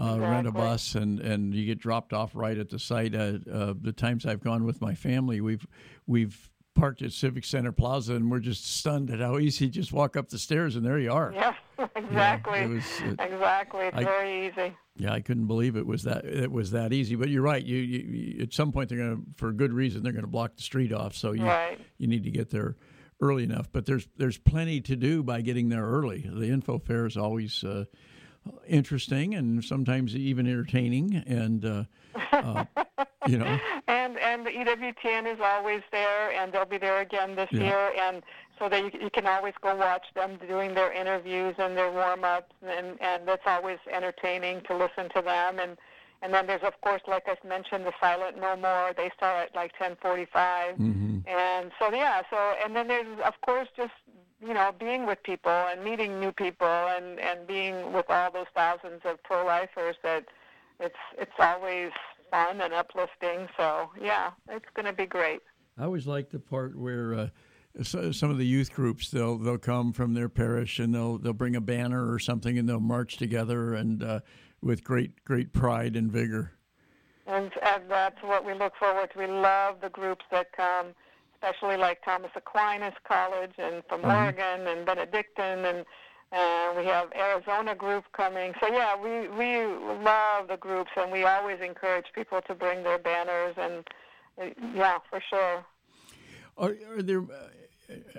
[0.00, 3.14] uh, uh, rent a bus and, and you get dropped off right at the site.
[3.14, 5.66] Uh, uh, the times I've gone with my family, we've
[6.06, 9.92] we've parked at Civic Center Plaza and we're just stunned at how easy you just
[9.92, 11.32] walk up the stairs and there you are.
[11.34, 11.54] Yeah,
[11.96, 12.60] exactly.
[12.60, 13.86] it was, uh, exactly.
[13.86, 14.74] It's I- very easy.
[14.96, 17.14] Yeah, I couldn't believe it was that it was that easy.
[17.14, 17.64] But you're right.
[17.64, 20.30] You, you, you at some point they're going to, for good reason, they're going to
[20.30, 21.14] block the street off.
[21.14, 21.78] So you Right.
[21.96, 22.76] you need to get there
[23.22, 23.68] early enough.
[23.72, 26.28] But there's there's plenty to do by getting there early.
[26.30, 27.84] The info fair is always uh,
[28.66, 31.22] interesting and sometimes even entertaining.
[31.26, 31.84] And uh,
[32.32, 32.64] uh,
[33.26, 37.48] you know, And and the EWTN is always there, and they'll be there again this
[37.52, 37.62] Yeah.
[37.62, 38.22] year, and
[38.58, 42.24] so that you, you can always go watch them doing their interviews and their warm
[42.24, 45.58] ups, and and that's always entertaining to listen to them.
[45.58, 45.76] And
[46.22, 48.92] and then there's of course, like I mentioned, the Silent No More.
[48.96, 50.78] They start at like 10:45,
[51.26, 52.22] and so yeah.
[52.30, 53.92] So and then there's of course just
[54.40, 58.46] you know being with people and meeting new people and and being with all those
[58.54, 60.24] thousands of pro-lifers that
[60.80, 61.90] it's it's always
[62.30, 63.48] fun and uplifting.
[63.56, 65.40] So yeah, it's going to be great.
[65.78, 67.14] I always like the part where.
[67.14, 67.28] Uh,
[67.82, 71.32] so, some of the youth groups they'll they'll come from their parish and they'll they'll
[71.32, 74.20] bring a banner or something and they'll march together and uh,
[74.60, 76.50] with great great pride and vigor.
[77.28, 79.18] And, and that's what we look forward to.
[79.20, 80.88] We love the groups that come,
[81.42, 85.84] especially like Thomas Aquinas College and from Oregon and Benedictine and
[86.32, 88.52] uh, we have Arizona group coming.
[88.60, 89.66] So yeah, we we
[90.04, 93.84] love the groups and we always encourage people to bring their banners and
[94.40, 95.64] uh, yeah, for sure.
[96.56, 97.22] Are, are there?
[97.22, 97.48] Uh,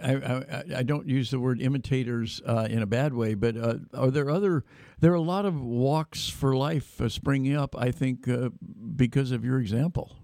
[0.04, 3.76] I, I, I don't use the word imitators uh, in a bad way, but uh,
[3.94, 4.66] are there other?
[5.00, 7.76] There are a lot of walks for life uh, springing up.
[7.78, 8.50] I think uh,
[8.96, 10.18] because of your example.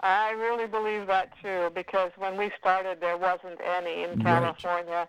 [0.00, 4.22] I really believe that too, because when we started, there wasn't any in Right.
[4.22, 5.08] California,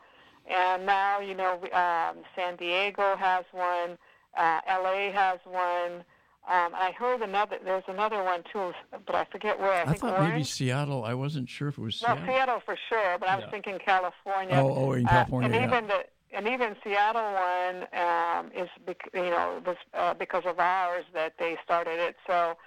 [0.50, 3.98] and now you know um, San Diego has one,
[4.38, 5.12] uh, L.A.
[5.12, 6.04] has one.
[6.48, 7.58] Um, I heard another.
[7.64, 8.74] There's another one too,
[9.06, 9.72] but I forget where.
[9.74, 11.04] I, I think thought maybe Seattle.
[11.04, 12.26] I wasn't sure if it was No, Seattle.
[12.34, 13.52] Seattle for sure, but I was Yeah.
[13.52, 14.56] thinking California.
[14.56, 15.68] Oh, oh, in Uh, California, and yeah.
[15.68, 20.60] even the and even Seattle one um, is bec- you know was uh, because of
[20.60, 22.16] ours that they started it.
[22.26, 22.58] So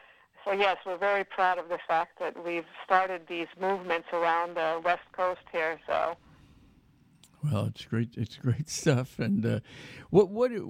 [0.44, 4.80] so yes, we're very proud of the fact that we've started these movements around the
[4.84, 5.78] West Coast here.
[5.86, 6.16] So
[7.44, 8.10] Well, it's great.
[8.16, 9.18] It's great stuff.
[9.18, 9.60] And uh,
[10.10, 10.62] what what uh,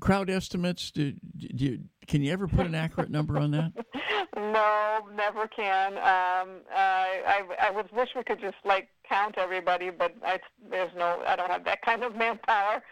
[0.00, 0.90] crowd estimates?
[0.90, 3.72] Do, do you, can you ever put an accurate number on that?
[4.36, 5.94] no, never can.
[5.94, 7.05] Um, I,
[7.36, 10.38] I I would wish we could just like count everybody, but I,
[10.70, 11.22] there's no.
[11.26, 12.82] I don't have that kind of manpower.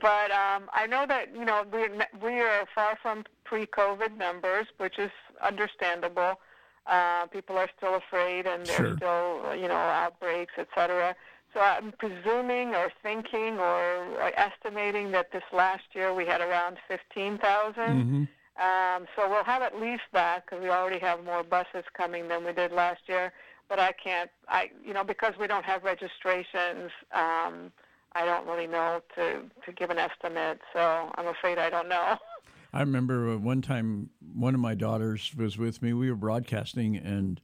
[0.00, 1.88] But um, I know that you know we
[2.22, 5.10] we are far from pre-COVID numbers, which is
[5.42, 6.40] understandable.
[6.86, 8.96] Uh, people are still afraid, and there's Sure.
[8.96, 11.14] still you know outbreaks, etc.
[11.52, 16.78] So I'm presuming or thinking or uh, estimating that this last year we had around
[16.88, 17.40] 15,000.
[17.76, 18.24] Mm-hmm.
[18.60, 22.44] Um, so we'll have at least that because we already have more buses coming than
[22.44, 23.32] we did last year.
[23.70, 27.72] But I can't, I you know, because we don't have registrations, um,
[28.12, 30.60] I don't really know to to give an estimate.
[30.74, 32.16] So I'm afraid I don't know.
[32.72, 35.92] I remember uh, one time one of my daughters was with me.
[35.92, 37.40] We were broadcasting, and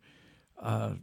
[0.61, 0.95] uh,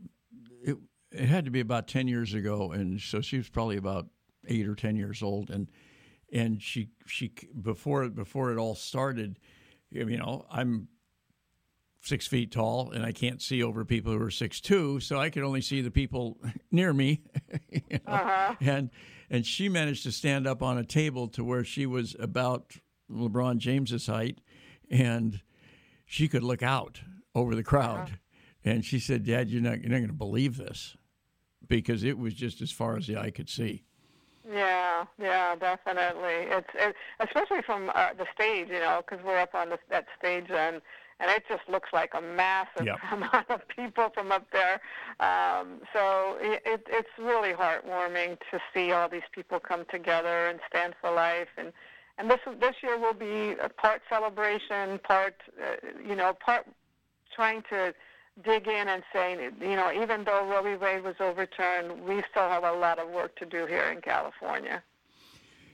[0.62, 0.78] it
[1.12, 4.08] it had to be about ten years ago, and so she was probably about
[4.48, 5.70] eight or ten years old, and
[6.32, 9.40] and she she before before it all started,
[9.90, 10.90] you know, I'm
[12.04, 15.30] six feet tall and I can't see over people who are six two, so I
[15.30, 16.38] could only see the people
[16.72, 17.22] near me.
[17.72, 18.00] you know?
[18.14, 18.56] Uh-huh.
[18.62, 18.90] And
[19.30, 22.74] and she managed to stand up on a table to where she was about
[23.10, 24.40] LeBron James's height,
[24.92, 25.42] and
[26.06, 27.02] she could look out
[27.34, 28.20] over the crowd.
[28.66, 30.96] And she said, "Dad, you're not you're not going to believe this,
[31.68, 33.84] because it was just as far as the eye could see."
[34.50, 36.48] Yeah, yeah, definitely.
[36.50, 40.06] It's it, especially from uh, the stage, you know, because we're up on the, that
[40.20, 40.82] stage and
[41.20, 42.98] and it just looks like a massive Yep.
[43.12, 44.82] amount of people from up there.
[45.20, 50.60] Um, so it, it, it's really heartwarming to see all these people come together and
[50.70, 51.50] stand for life.
[51.58, 51.72] And
[52.18, 55.76] and this this year will be a part celebration, part uh,
[56.08, 56.68] you know, part
[57.36, 57.94] trying to
[58.44, 60.76] dig in and saying, you know, even though Roe v.
[60.76, 64.84] Wade was overturned, we still have a lot of work to do here in California.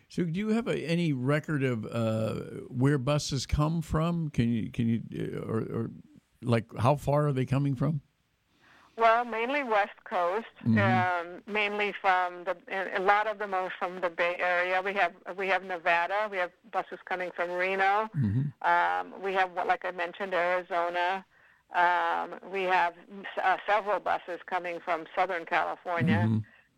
[0.10, 2.34] So, do you have a, any record of uh,
[2.68, 4.30] where buses come from?
[4.32, 5.92] Can you can you uh, or, or
[6.42, 8.02] like how far are they coming from?
[8.98, 12.58] Well, mainly West Coast, um, mainly from the
[12.98, 14.82] a lot of them are from the Bay Area.
[14.84, 16.28] We have we have Nevada.
[16.30, 18.10] We have buses coming from Reno.
[18.64, 21.24] Um, we have, like I mentioned, Arizona.
[21.74, 22.94] Um, we have
[23.42, 26.28] uh, several buses coming from Southern California.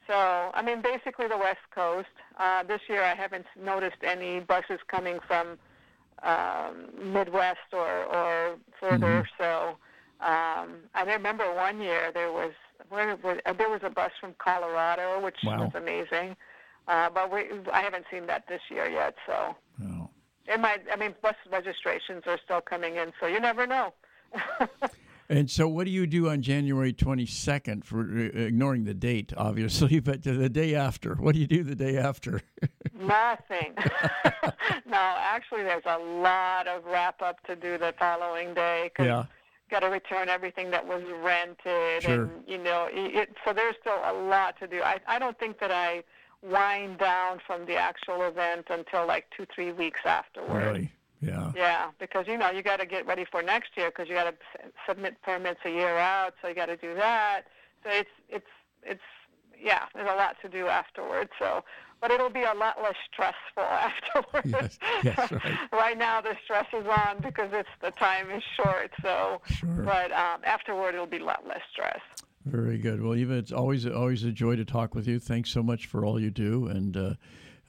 [0.07, 0.13] So,
[0.53, 2.07] I mean, basically the West Coast.
[2.37, 5.57] Uh, this year, I haven't noticed any buses coming from
[6.23, 9.25] um, Midwest or or further.
[9.37, 9.77] So,
[10.19, 12.51] um, I remember one year there was
[12.89, 15.63] where was uh, there was a bus from Colorado, which Wow.
[15.65, 16.35] was amazing.
[16.87, 19.15] Uh, but we, I haven't seen that this year yet.
[19.27, 20.09] So, Oh.
[20.47, 20.81] it might.
[20.91, 23.93] I mean, bus registrations are still coming in, so you never know.
[25.31, 29.99] And so, what do you do on January 22nd for uh, ignoring the date, obviously,
[30.09, 31.15] but the day after?
[31.15, 32.41] What do you do the day after?
[32.93, 33.73] Nothing.
[34.85, 38.91] no, actually, there's a lot of wrap up to do the following day.
[38.95, 39.23] Cause Yeah.
[39.69, 42.23] Got to return everything that was rented, Sure.
[42.23, 44.81] and you know, it, so there's still a lot to do.
[44.83, 46.03] I I don't think that I
[46.43, 50.65] wind down from the actual event until like two three weeks afterward.
[50.65, 50.91] really?
[51.21, 51.51] Yeah.
[51.55, 54.25] Yeah, because you know you got to get ready for next year because you got
[54.25, 54.33] to
[54.87, 57.43] submit permits a year out, so you got to do that.
[57.83, 58.45] So it's it's
[58.83, 59.01] it's
[59.63, 61.29] yeah, there's a lot to do afterwards.
[61.37, 61.63] So,
[62.01, 64.49] but it'll be a lot less stressful afterwards.
[64.51, 65.57] Yes, yes, right.
[65.71, 68.91] right now the stress is on because it's the time is short.
[69.03, 69.69] So, Sure.
[69.83, 71.99] but um, afterward it'll be a lot less stress.
[72.45, 73.03] Very good.
[73.03, 75.19] Well, Eva, it's always always a joy to talk with you.
[75.19, 77.13] Thanks so much for all you do, and uh,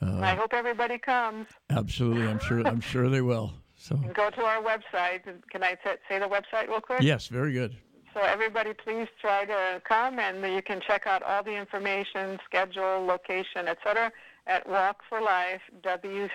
[0.02, 1.46] I hope everybody comes.
[1.70, 3.52] absolutely, I'm sure I'm sure they will.
[3.76, 5.22] So, Go to our website.
[5.50, 5.76] Can I
[6.08, 7.00] say the website real quick?
[7.02, 7.76] yes, very good.
[8.14, 13.04] So everybody, please try to come, and you can check out all the information, schedule,
[13.06, 14.12] location, etc.
[14.46, 14.66] at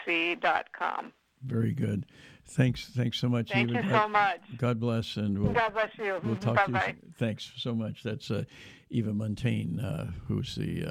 [0.07, 1.13] walkforlifewc.com.
[1.45, 2.05] Very good.
[2.45, 2.87] Thanks.
[2.95, 3.83] Thanks so much, Thank Eva.
[3.83, 4.39] you so much.
[4.57, 6.19] God bless, and we'll God bless you.
[6.23, 6.95] We'll talk bye to you.
[7.17, 8.01] Thanks so much.
[8.03, 8.43] That's uh,
[8.89, 10.85] Eva Muntean, uh, who's the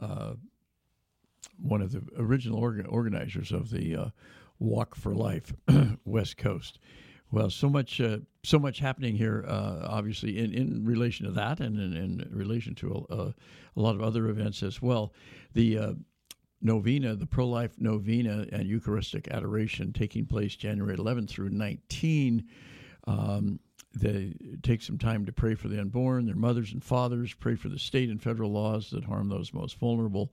[0.00, 0.34] uh, uh,
[1.60, 4.10] one of the original orga- organizers of the uh,
[4.58, 5.52] Walk for Life
[6.04, 6.78] West Coast.
[7.32, 9.44] Well, so much, uh, so much happening here.
[9.46, 13.34] Uh, obviously, in, in relation to that, and in, in relation to a, a,
[13.76, 15.12] lot of other events as well.
[15.54, 15.92] The uh,
[16.60, 22.44] novena, the pro life novena and Eucharistic adoration taking place January 11th through 19.
[23.06, 23.60] Um,
[23.94, 27.68] they take some time to pray for the unborn, their mothers and fathers, pray for
[27.68, 30.32] the state and federal laws that harm those most vulnerable.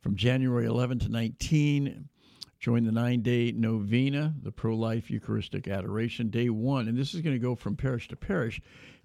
[0.00, 2.08] From January 11 to 19,
[2.58, 6.88] join the nine day novena, the pro life Eucharistic adoration, day one.
[6.88, 8.60] And this is going to go from parish to parish.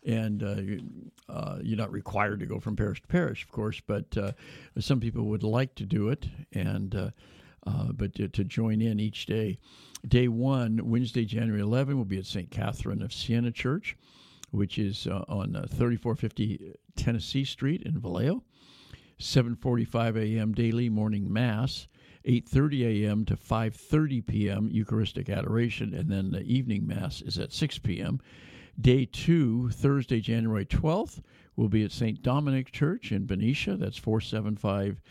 [0.05, 3.81] And uh, you- uh, you're not required to go from parish to parish, of course,
[3.85, 4.31] but uh,
[4.79, 6.27] some people would like to do it.
[6.53, 7.09] And uh,
[7.67, 9.57] uh, but to, to join in each day.
[10.07, 12.51] Day one, Wednesday, January 11, will be at St.
[12.51, 13.97] Catherine of Siena Church,
[14.51, 18.43] which is uh, on uh, 3450 Tennessee Street in Vallejo.
[19.19, 20.53] 7:45 a.m.
[20.53, 21.87] daily morning mass,
[22.25, 23.25] 8:30 a.m.
[23.25, 24.69] to 5:30 p.m.
[24.71, 28.19] Eucharistic adoration, and then the evening mass is at 6 p.m.
[28.79, 31.21] Day two, Thursday, January 12th,
[31.55, 32.21] will be at St.
[32.21, 33.77] Dominic Church in Benicia.
[33.77, 35.01] That's 475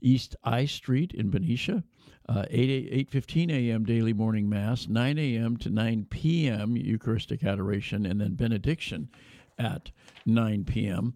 [0.00, 1.84] East I Street in Benicia.
[2.28, 3.84] Uh, 8, 8.15 a.m.
[3.84, 5.56] daily morning mass, 9 a.m.
[5.58, 6.76] to 9 p.m.
[6.76, 9.08] Eucharistic adoration, and then benediction
[9.58, 9.90] at
[10.24, 11.14] 9 p.m.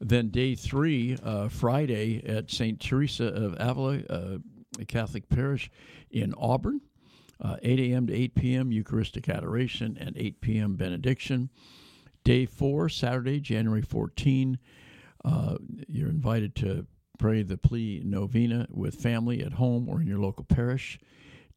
[0.00, 2.80] Then day three, uh, Friday at St.
[2.80, 4.38] Teresa of Avila uh,
[4.86, 5.70] Catholic Parish
[6.10, 6.80] in Auburn.
[7.40, 8.06] Uh, 8 a.m.
[8.08, 8.72] to 8 p.m.
[8.72, 10.74] Eucharistic adoration and 8 p.m.
[10.74, 11.50] benediction.
[12.24, 14.58] Day four, Saturday, January 14.
[15.24, 16.84] Uh, you're invited to
[17.16, 20.98] pray the plea novena with family at home or in your local parish.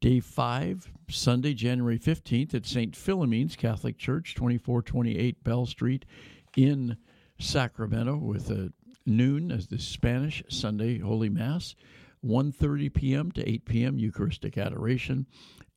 [0.00, 2.94] Day five, Sunday, January 15th at St.
[2.94, 6.04] Philomene's Catholic Church, 2428 Bell Street
[6.56, 6.96] in
[7.42, 8.72] Sacramento with a
[9.04, 11.74] noon as the Spanish Sunday Holy Mass.
[12.24, 13.32] 1.30 p.m.
[13.32, 13.98] to 8 p.m.
[13.98, 15.26] Eucharistic adoration,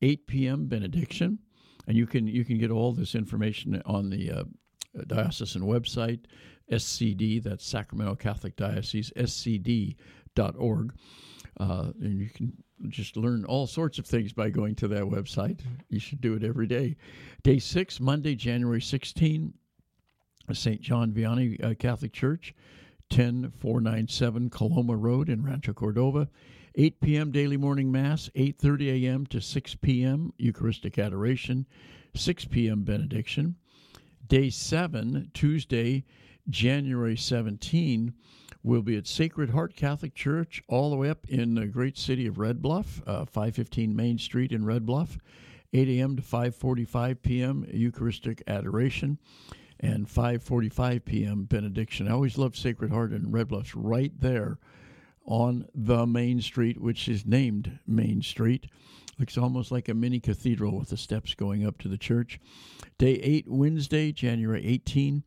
[0.00, 0.66] 8 p.m.
[0.66, 1.40] benediction,
[1.88, 4.44] and you can you can get all this information on the uh,
[5.06, 6.20] diocesan website,
[6.70, 10.94] SCD, that's Sacramento Catholic Diocese, scd.org.
[11.58, 12.52] Uh, and you can
[12.88, 15.60] just learn all sorts of things by going to that website.
[15.88, 16.96] You should do it every day.
[17.42, 19.54] Day six, Monday, January 16,
[20.54, 20.80] St.
[20.80, 22.54] John Vianney uh, Catholic Church,
[23.10, 26.28] 10497 Coloma Road in Rancho Cordova.
[26.78, 27.30] 8 p.m.
[27.30, 29.26] daily morning mass, 8:30 a.m.
[29.26, 30.32] to 6 p.m.
[30.36, 31.66] Eucharistic adoration,
[32.14, 32.82] 6 p.m.
[32.82, 33.56] benediction.
[34.26, 36.04] Day 7, Tuesday,
[36.50, 38.12] January 17,
[38.62, 42.26] will be at Sacred Heart Catholic Church all the way up in the great city
[42.26, 45.16] of Red Bluff, uh, 515 Main Street in Red Bluff.
[45.72, 46.16] 8 a.m.
[46.16, 47.66] to 5:45 p.m.
[47.72, 49.18] Eucharistic adoration
[49.80, 51.44] and 5:45 p.m.
[51.44, 52.08] benediction.
[52.08, 54.58] I always loved Sacred Heart and Red Bluffs right there
[55.24, 58.66] on the main street, which is named Main Street.
[59.18, 62.38] Looks almost like a mini cathedral with the steps going up to the church.
[62.98, 65.24] Day 8, Wednesday, January 18.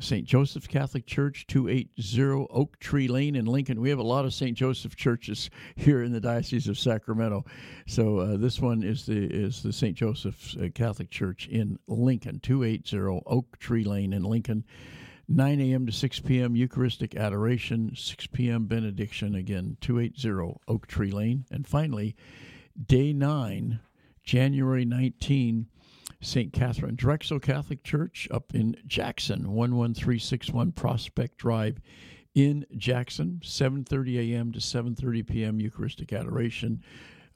[0.00, 0.26] St.
[0.26, 3.80] Joseph Catholic Church, 280 Oak Tree Lane in Lincoln.
[3.80, 4.56] We have a lot of St.
[4.56, 7.44] Joseph churches here in the Diocese of Sacramento.
[7.86, 9.96] So uh, this one is the is the St.
[9.96, 14.64] Joseph uh, Catholic Church in Lincoln, 280 Oak Tree Lane in Lincoln.
[15.28, 15.86] 9 a.m.
[15.86, 16.56] to 6 p.m.
[16.56, 18.66] Eucharistic adoration, 6 p.m.
[18.66, 21.44] benediction, again, 280 Oak Tree Lane.
[21.52, 22.16] And finally,
[22.84, 23.78] day 9,
[24.24, 25.66] January 19,
[26.20, 26.52] St.
[26.52, 31.80] Katharine Drexel Catholic Church up in Jackson, 11361 Prospect Drive
[32.34, 34.52] in Jackson, 7:30 a.m.
[34.52, 35.60] to 7:30 p.m.
[35.60, 36.82] Eucharistic adoration,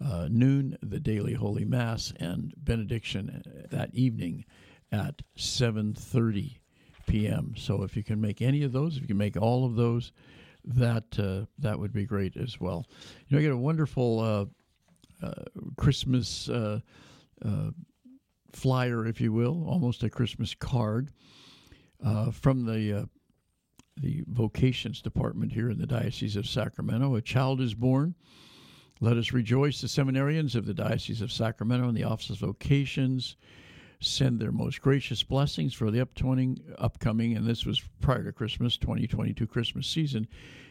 [0.04, 4.44] uh, noon the daily Holy Mass and benediction that evening
[4.92, 6.58] at 7:30
[7.06, 7.54] p.m.
[7.56, 10.12] So if you can make any of those, if you can make all of those,
[10.64, 12.86] that uh, that would be great as well.
[13.28, 15.44] You know, I get a wonderful uh, uh
[15.76, 16.80] Christmas uh,
[17.44, 17.70] uh,
[18.54, 21.10] flyer, if you will, almost a Christmas card
[22.04, 23.04] uh, from the uh,
[23.96, 27.14] the vocations department here in the Diocese of Sacramento.
[27.14, 28.14] A child is born.
[29.00, 29.80] Let us rejoice.
[29.80, 33.36] The seminarians of the Diocese of Sacramento and the Office of Vocations
[34.00, 38.76] send their most gracious blessings for the upcoming, upcoming, and this was prior to Christmas,
[38.76, 40.26] 2022 Christmas season.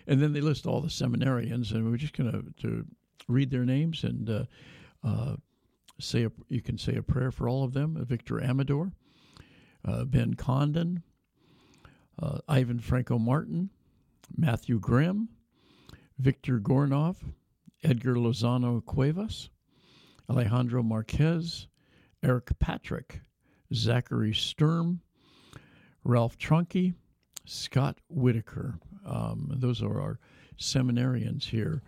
[0.07, 2.85] And then they list all the seminarians, and we're just going to
[3.27, 4.43] read their names and uh,
[5.03, 5.35] uh,
[5.99, 7.97] say a, you can say a prayer for all of them.
[7.97, 8.91] Uh, Victor Amador,
[9.85, 11.03] uh, Ben Condon,
[12.21, 13.69] uh, Ivan Franco Martin,
[14.35, 15.29] Matthew Grimm,
[16.17, 17.17] Victor Gornov,
[17.83, 19.49] Edgar Lozano Cuevas,
[20.29, 21.67] Alejandro Marquez,
[22.23, 23.21] Eric Patrick,
[23.73, 25.01] Zachary Sturm,
[26.03, 26.93] Ralph Trunke,
[27.45, 28.79] Scott Whitaker.
[29.05, 30.19] Um, those are our
[30.57, 31.81] seminarians here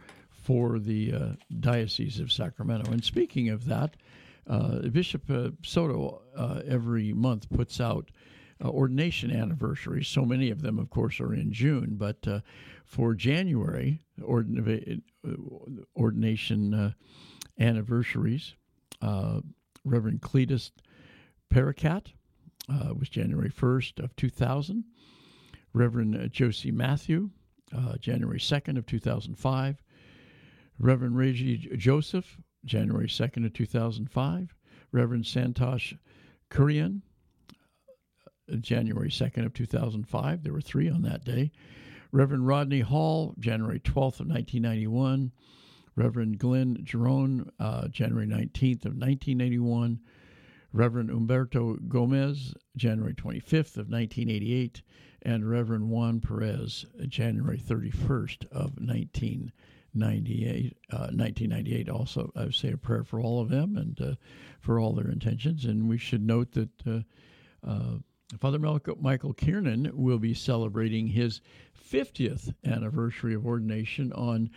[0.46, 1.30] for the uh,
[1.60, 2.92] Diocese of Sacramento.
[2.92, 3.96] And speaking of that,
[4.48, 8.12] uh, Bishop uh, Soto uh, every month puts out
[8.64, 10.08] uh, ordination anniversaries.
[10.08, 11.96] So many of them, of course, are in June.
[11.98, 12.42] But uh,
[12.86, 15.02] for January, ordin-
[15.98, 16.94] ordination
[17.60, 18.54] anniversaries,
[19.02, 20.70] Reverend Cletus
[21.52, 22.14] Paracat
[22.70, 24.84] was January 1st of 2000.
[25.74, 27.32] Reverend Josie Matthew,
[28.00, 29.82] January 2nd of 2005.
[30.80, 34.56] Reverend Reggie Joseph, January 2nd of 2005.
[34.92, 35.98] Reverend Santosh
[36.50, 37.02] Kurian,
[38.52, 40.44] uh, January 2nd of 2005.
[40.44, 41.52] There were three on that day.
[42.12, 45.32] Reverend Rodney Hall, January 12th of 1991.
[45.96, 50.00] Reverend Glenn Jerome, uh, January 19th of 1981.
[50.74, 54.82] Reverend Umberto Gomez, January 25th of 1988.
[55.22, 59.52] And Reverend Juan Perez, January 31st of 1988.
[59.96, 64.16] 98, uh, 1998 also I would say a prayer for all of them and uh,
[64.60, 67.00] for all their intentions and we should note that uh,
[67.68, 67.98] uh
[68.40, 71.42] Father Michael Kiernan will be celebrating his
[71.92, 74.50] 50th anniversary of ordination on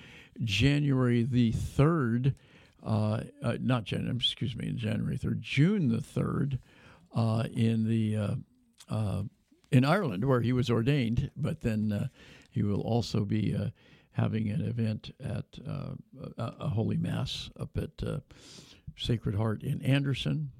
[0.43, 2.35] January the 3rd.
[2.83, 3.21] Uh,
[3.61, 6.59] not January, excuse me, in January 3rd, June the 3rd,
[7.15, 8.39] uh, in the
[9.71, 11.31] in Ireland where he was ordained.
[11.37, 12.09] But then
[12.51, 13.55] he will also be
[14.19, 15.97] having an event at a,
[16.39, 18.03] a, Holy Mass up at
[18.97, 20.51] Sacred Heart in Anderson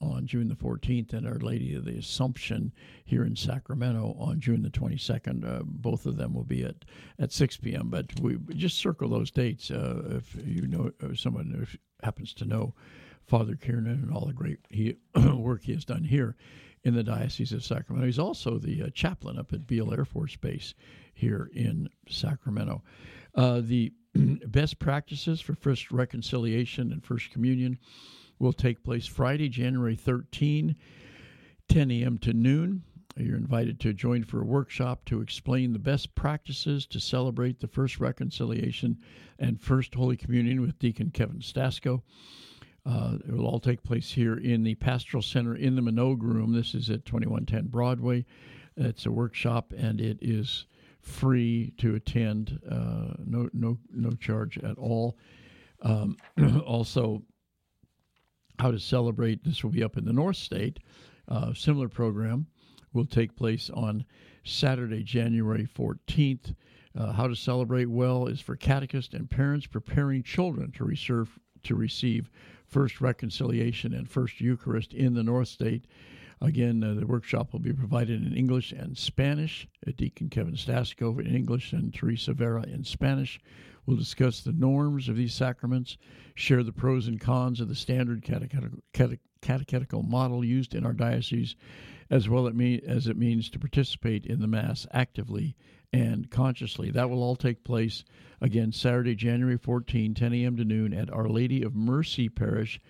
[0.00, 2.72] on June the 14th and Our Lady of the Assumption
[3.04, 5.44] here in Sacramento on June the 22nd.
[5.44, 6.84] Uh, both of them will be at,
[7.18, 7.88] at 6 p.m.
[7.88, 12.44] But we just circle those dates uh, if you know uh, someone who happens to
[12.44, 12.74] know
[13.26, 14.96] Father Kiernan and all the great he,
[15.34, 16.36] work he has done here
[16.84, 18.06] in the Diocese of Sacramento.
[18.06, 20.74] He's also the uh, chaplain up at Beale Air Force Base
[21.18, 22.82] here in Sacramento.
[23.34, 23.92] Uh, the
[24.46, 27.78] best practices for first reconciliation and first communion
[28.38, 30.76] will take place Friday, January 13,
[31.68, 32.18] 10 a.m.
[32.18, 32.82] to noon.
[33.16, 37.66] You're invited to join for a workshop to explain the best practices to celebrate the
[37.66, 38.98] first reconciliation
[39.40, 42.02] and first Holy Communion with Deacon Kevin Stasko.
[42.86, 46.52] Uh, it will all take place here in the Pastoral Center in the Minogue Room.
[46.52, 48.24] This is at 2110 Broadway.
[48.76, 50.66] It's a workshop and it is
[51.08, 55.16] free to attend, uh, no no no charge at all.
[55.82, 56.16] Um,
[56.66, 57.22] also,
[58.58, 59.44] how to celebrate.
[59.44, 60.78] This will be up in the North State.
[61.28, 62.46] Uh, similar program
[62.92, 64.04] will take place on
[64.44, 66.54] Saturday, January 14th.
[66.96, 71.74] Uh, how to celebrate well is for catechists and parents preparing children to receive to
[71.74, 72.30] receive
[72.66, 75.86] first reconciliation and first Eucharist in the North State.
[76.40, 79.66] Again, uh, the workshop will be provided in English and Spanish.
[79.96, 83.40] Deacon Kevin Stasko in English and Teresa Vera in Spanish.
[83.86, 85.96] We'll discuss the norms of these sacraments,
[86.34, 88.80] share the pros and cons of the standard catechetical,
[89.40, 91.56] catechetical model used in our diocese,
[92.10, 95.56] as well as it means to participate in the Mass actively
[95.92, 96.90] and consciously.
[96.90, 98.04] That will all take place
[98.40, 100.56] again Saturday, January 14, 10 a.m.
[100.56, 102.80] to noon at Our Lady of Mercy Parish,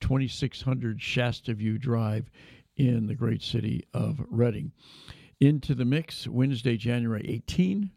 [0.00, 2.30] 2600 Shasta View Drive
[2.78, 4.72] in the great city of Redding.
[5.40, 7.90] Into the mix Wednesday, January 18,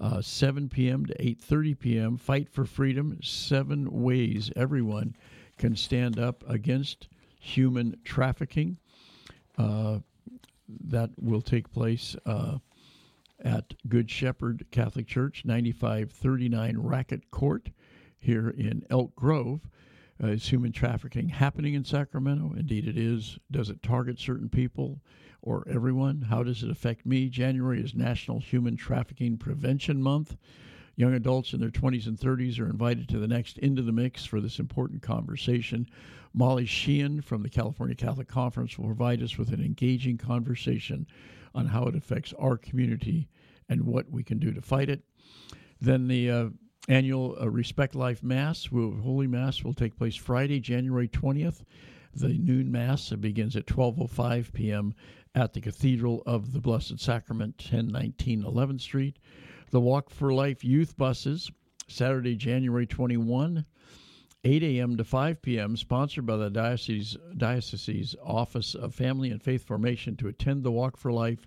[0.00, 1.06] uh, 7 p.m.
[1.06, 2.16] to 8:30 p.m.
[2.16, 3.18] Fight for freedom.
[3.22, 5.16] Seven ways everyone
[5.56, 7.08] can stand up against
[7.40, 8.78] human trafficking.
[9.56, 9.98] Uh,
[10.84, 12.58] that will take place uh,
[13.42, 17.70] at Good Shepherd Catholic Church, 9539 Racket Court,
[18.18, 19.66] here in Elk Grove.
[20.22, 22.54] Uh, is human trafficking happening in Sacramento?
[22.56, 23.38] Indeed, it is.
[23.50, 25.00] Does it target certain people?
[25.42, 26.22] or everyone?
[26.22, 27.28] How does it affect me?
[27.28, 30.36] January is National Human Trafficking Prevention Month.
[30.96, 34.24] Young adults in their 20s and 30s are invited to the next Into the Mix
[34.24, 35.88] for this important conversation.
[36.34, 41.06] Molly Sheehan from the California Catholic Conference will provide us with an engaging conversation
[41.54, 43.28] on how it affects our community
[43.68, 45.02] and what we can do to fight it.
[45.80, 46.48] Then the uh,
[46.88, 51.62] annual uh, Respect Life Mass, will, Holy Mass, will take place Friday, January 20th.
[52.14, 54.94] The noon Mass begins at 12.05 p.m
[55.34, 59.18] at the Cathedral of the Blessed Sacrament, 1019 11th Street.
[59.70, 61.50] The Walk for Life youth buses,
[61.86, 63.64] Saturday, January 21,
[64.44, 64.96] 8 a.m.
[64.96, 70.28] to 5 p.m., sponsored by the Diocese, Diocese's Office of Family and Faith Formation to
[70.28, 71.46] attend the Walk for Life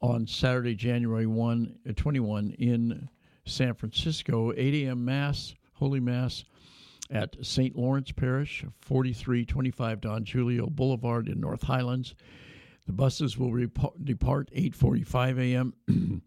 [0.00, 3.08] on Saturday, January 1, uh, 21 in
[3.44, 4.52] San Francisco.
[4.56, 5.04] 8 a.m.
[5.04, 6.44] Mass, Holy Mass
[7.10, 7.76] at St.
[7.76, 12.14] Lawrence Parish, 4325 Don Julio Boulevard in North Highlands.
[12.86, 13.50] The buses will
[14.02, 15.74] depart 8:45 a.m.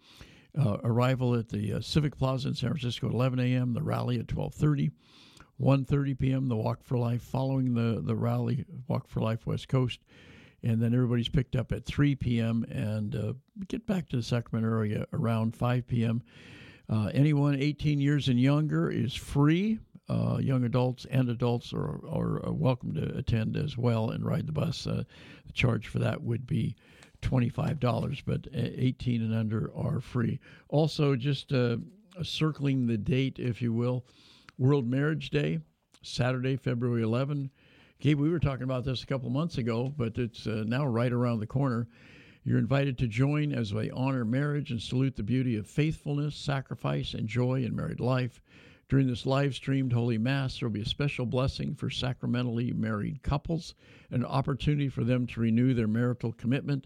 [0.58, 3.74] uh, arrival at the uh, Civic Plaza in San Francisco at 11 a.m.
[3.74, 4.92] The rally at 12:30.
[5.62, 6.48] 1:30 p.m.
[6.48, 10.00] The Walk for Life following the the rally Walk for Life West Coast,
[10.64, 12.66] and then everybody's picked up at 3 p.m.
[12.70, 13.34] and uh,
[13.68, 16.24] get back to the Sacramento area around 5 p.m.
[16.90, 19.80] Uh, anyone 18 years and younger is free
[20.10, 24.52] uh, young adults and adults are, are, welcome to attend as well and ride the
[24.52, 24.86] bus.
[24.86, 25.04] Uh,
[25.46, 26.76] the charge for that would be
[27.22, 30.40] $25, but 18 and under are free.
[30.68, 31.78] Also, just uh,
[32.22, 34.06] circling the date, if you will,
[34.58, 35.60] World Marriage Day,
[36.02, 37.50] Saturday, February 11.
[38.00, 41.14] Gabe, we were talking about this a couple months ago, but it's uh, now right
[41.14, 41.88] around the corner.
[42.46, 47.14] You're invited to join as we honor marriage and salute the beauty of faithfulness, sacrifice,
[47.14, 48.42] and joy in married life.
[48.90, 53.24] During this live streamed Holy Mass, there will be a special blessing for sacramentally married
[53.24, 53.76] couples,
[54.12, 56.86] an opportunity for them to renew their marital commitment.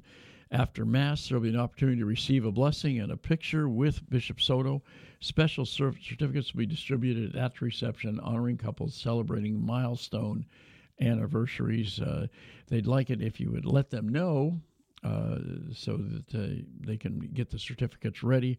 [0.52, 4.08] After Mass, there will be an opportunity to receive a blessing and a picture with
[4.12, 4.84] Bishop Soto.
[5.22, 10.46] Special certificates will be distributed at the reception, honoring couples celebrating milestone
[11.02, 12.00] anniversaries.
[12.00, 12.28] Uh,
[12.68, 14.62] they'd like it if you would let them know
[15.04, 15.38] uh,
[15.74, 18.58] so that uh, they can get the certificates ready.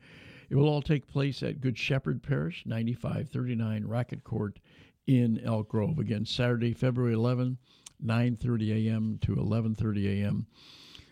[0.51, 4.59] It will all take place at Good Shepherd Parish, 9539 Racket Court
[5.07, 5.99] in Elk Grove.
[5.99, 7.59] Again, Saturday, February 11,
[8.05, 9.19] 9:30 a.m.
[9.23, 10.47] to 11:30 a.m.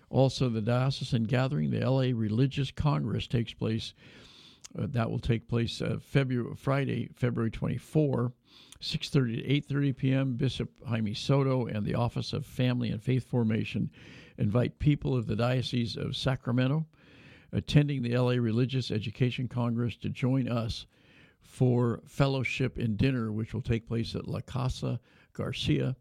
[0.08, 3.94] Also, the diocesan gathering, the LA Religious Congress, takes place.
[4.78, 8.32] Uh, that will take place uh, February Friday, February 24,
[8.80, 10.34] 6:30 to 8:30 p.m.
[10.34, 13.90] Bishop Jaime Soto and the Office of Family and Faith Formation
[14.38, 16.86] invite people of the Diocese of Sacramento
[17.52, 20.86] attending the LA Religious Education Congress to join us
[21.40, 25.00] for fellowship and dinner, which will take place at La Casa
[25.32, 25.96] Garcia,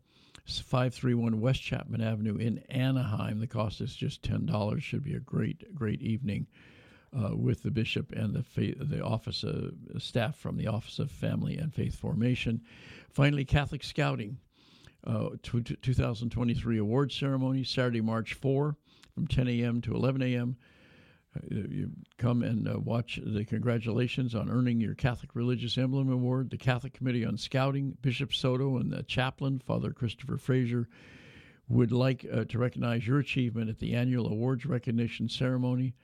[0.46, 3.40] 531 West Chapman Avenue in Anaheim.
[3.40, 4.82] The cost is just $10.
[4.82, 6.48] Should be a great, great evening.
[7.18, 11.10] Uh, with the bishop and the faith, the office of staff from the Office of
[11.10, 12.60] Family and Faith Formation.
[13.10, 14.38] Finally, Catholic Scouting,
[15.06, 18.76] uh, 2023 award ceremony Saturday, March 4,
[19.14, 19.82] from 10 a.m.
[19.82, 20.58] to 11 a.m.
[21.36, 26.50] Uh, you come and uh, watch the congratulations on earning your Catholic Religious Emblem Award.
[26.50, 30.88] The Catholic Committee on Scouting, Bishop Soto, and the chaplain, Father Christopher Frazier,
[31.68, 35.96] would like uh, to recognize your achievement at the annual awards recognition ceremony.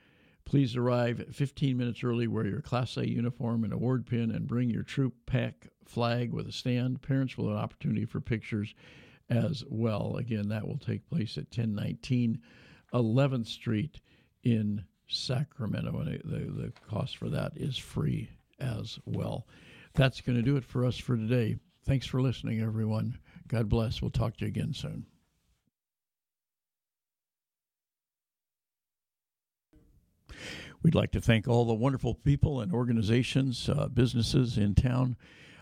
[0.44, 4.70] Please arrive 15 minutes early, wear your Class A uniform and award pin, and bring
[4.70, 7.02] your troop pack flag with a stand.
[7.02, 8.74] Parents will have an opportunity for pictures
[9.30, 10.16] as well.
[10.18, 12.40] Again, that will take place at 1019
[12.92, 14.00] 11th Street
[14.44, 15.98] in Sacramento.
[15.98, 18.28] And the, the cost for that is free
[18.60, 19.46] as well.
[19.94, 21.56] That's going to do it for us for today.
[21.84, 23.18] Thanks for listening, everyone.
[23.48, 24.00] God bless.
[24.00, 25.06] We'll talk to you again soon.
[30.82, 35.16] We'd like to thank all the wonderful people and organizations, uh, businesses in town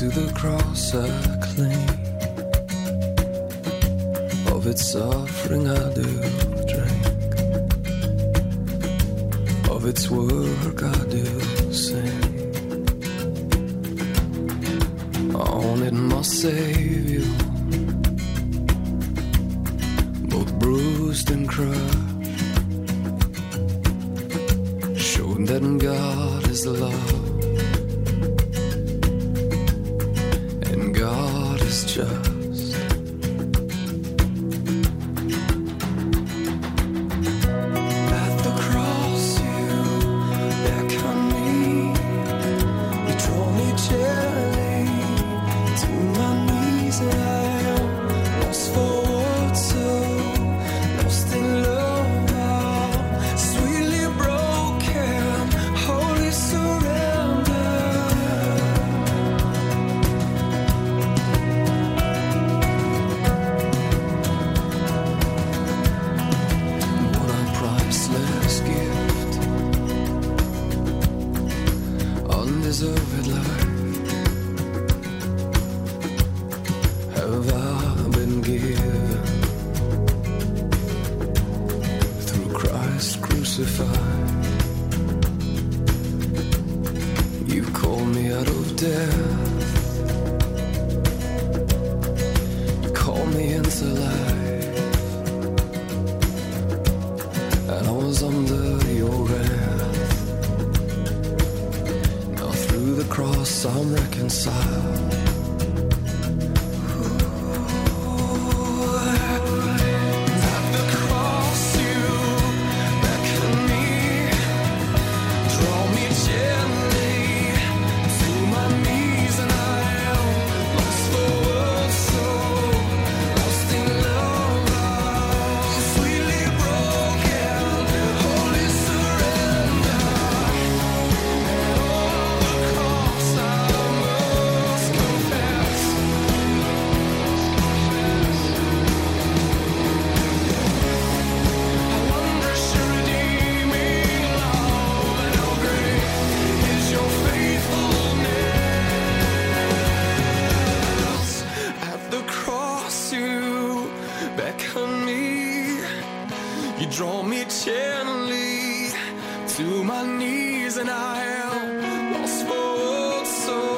[0.00, 1.08] to the cross I
[1.42, 1.88] cling.
[4.54, 6.10] Of its suffering I do
[6.72, 7.04] drink.
[9.68, 11.26] Of its work I do
[11.70, 12.22] sing.
[15.34, 17.28] On it my Savior,
[20.32, 21.98] both bruised and crushed,
[24.96, 27.19] showing that God is love.
[31.00, 32.39] Just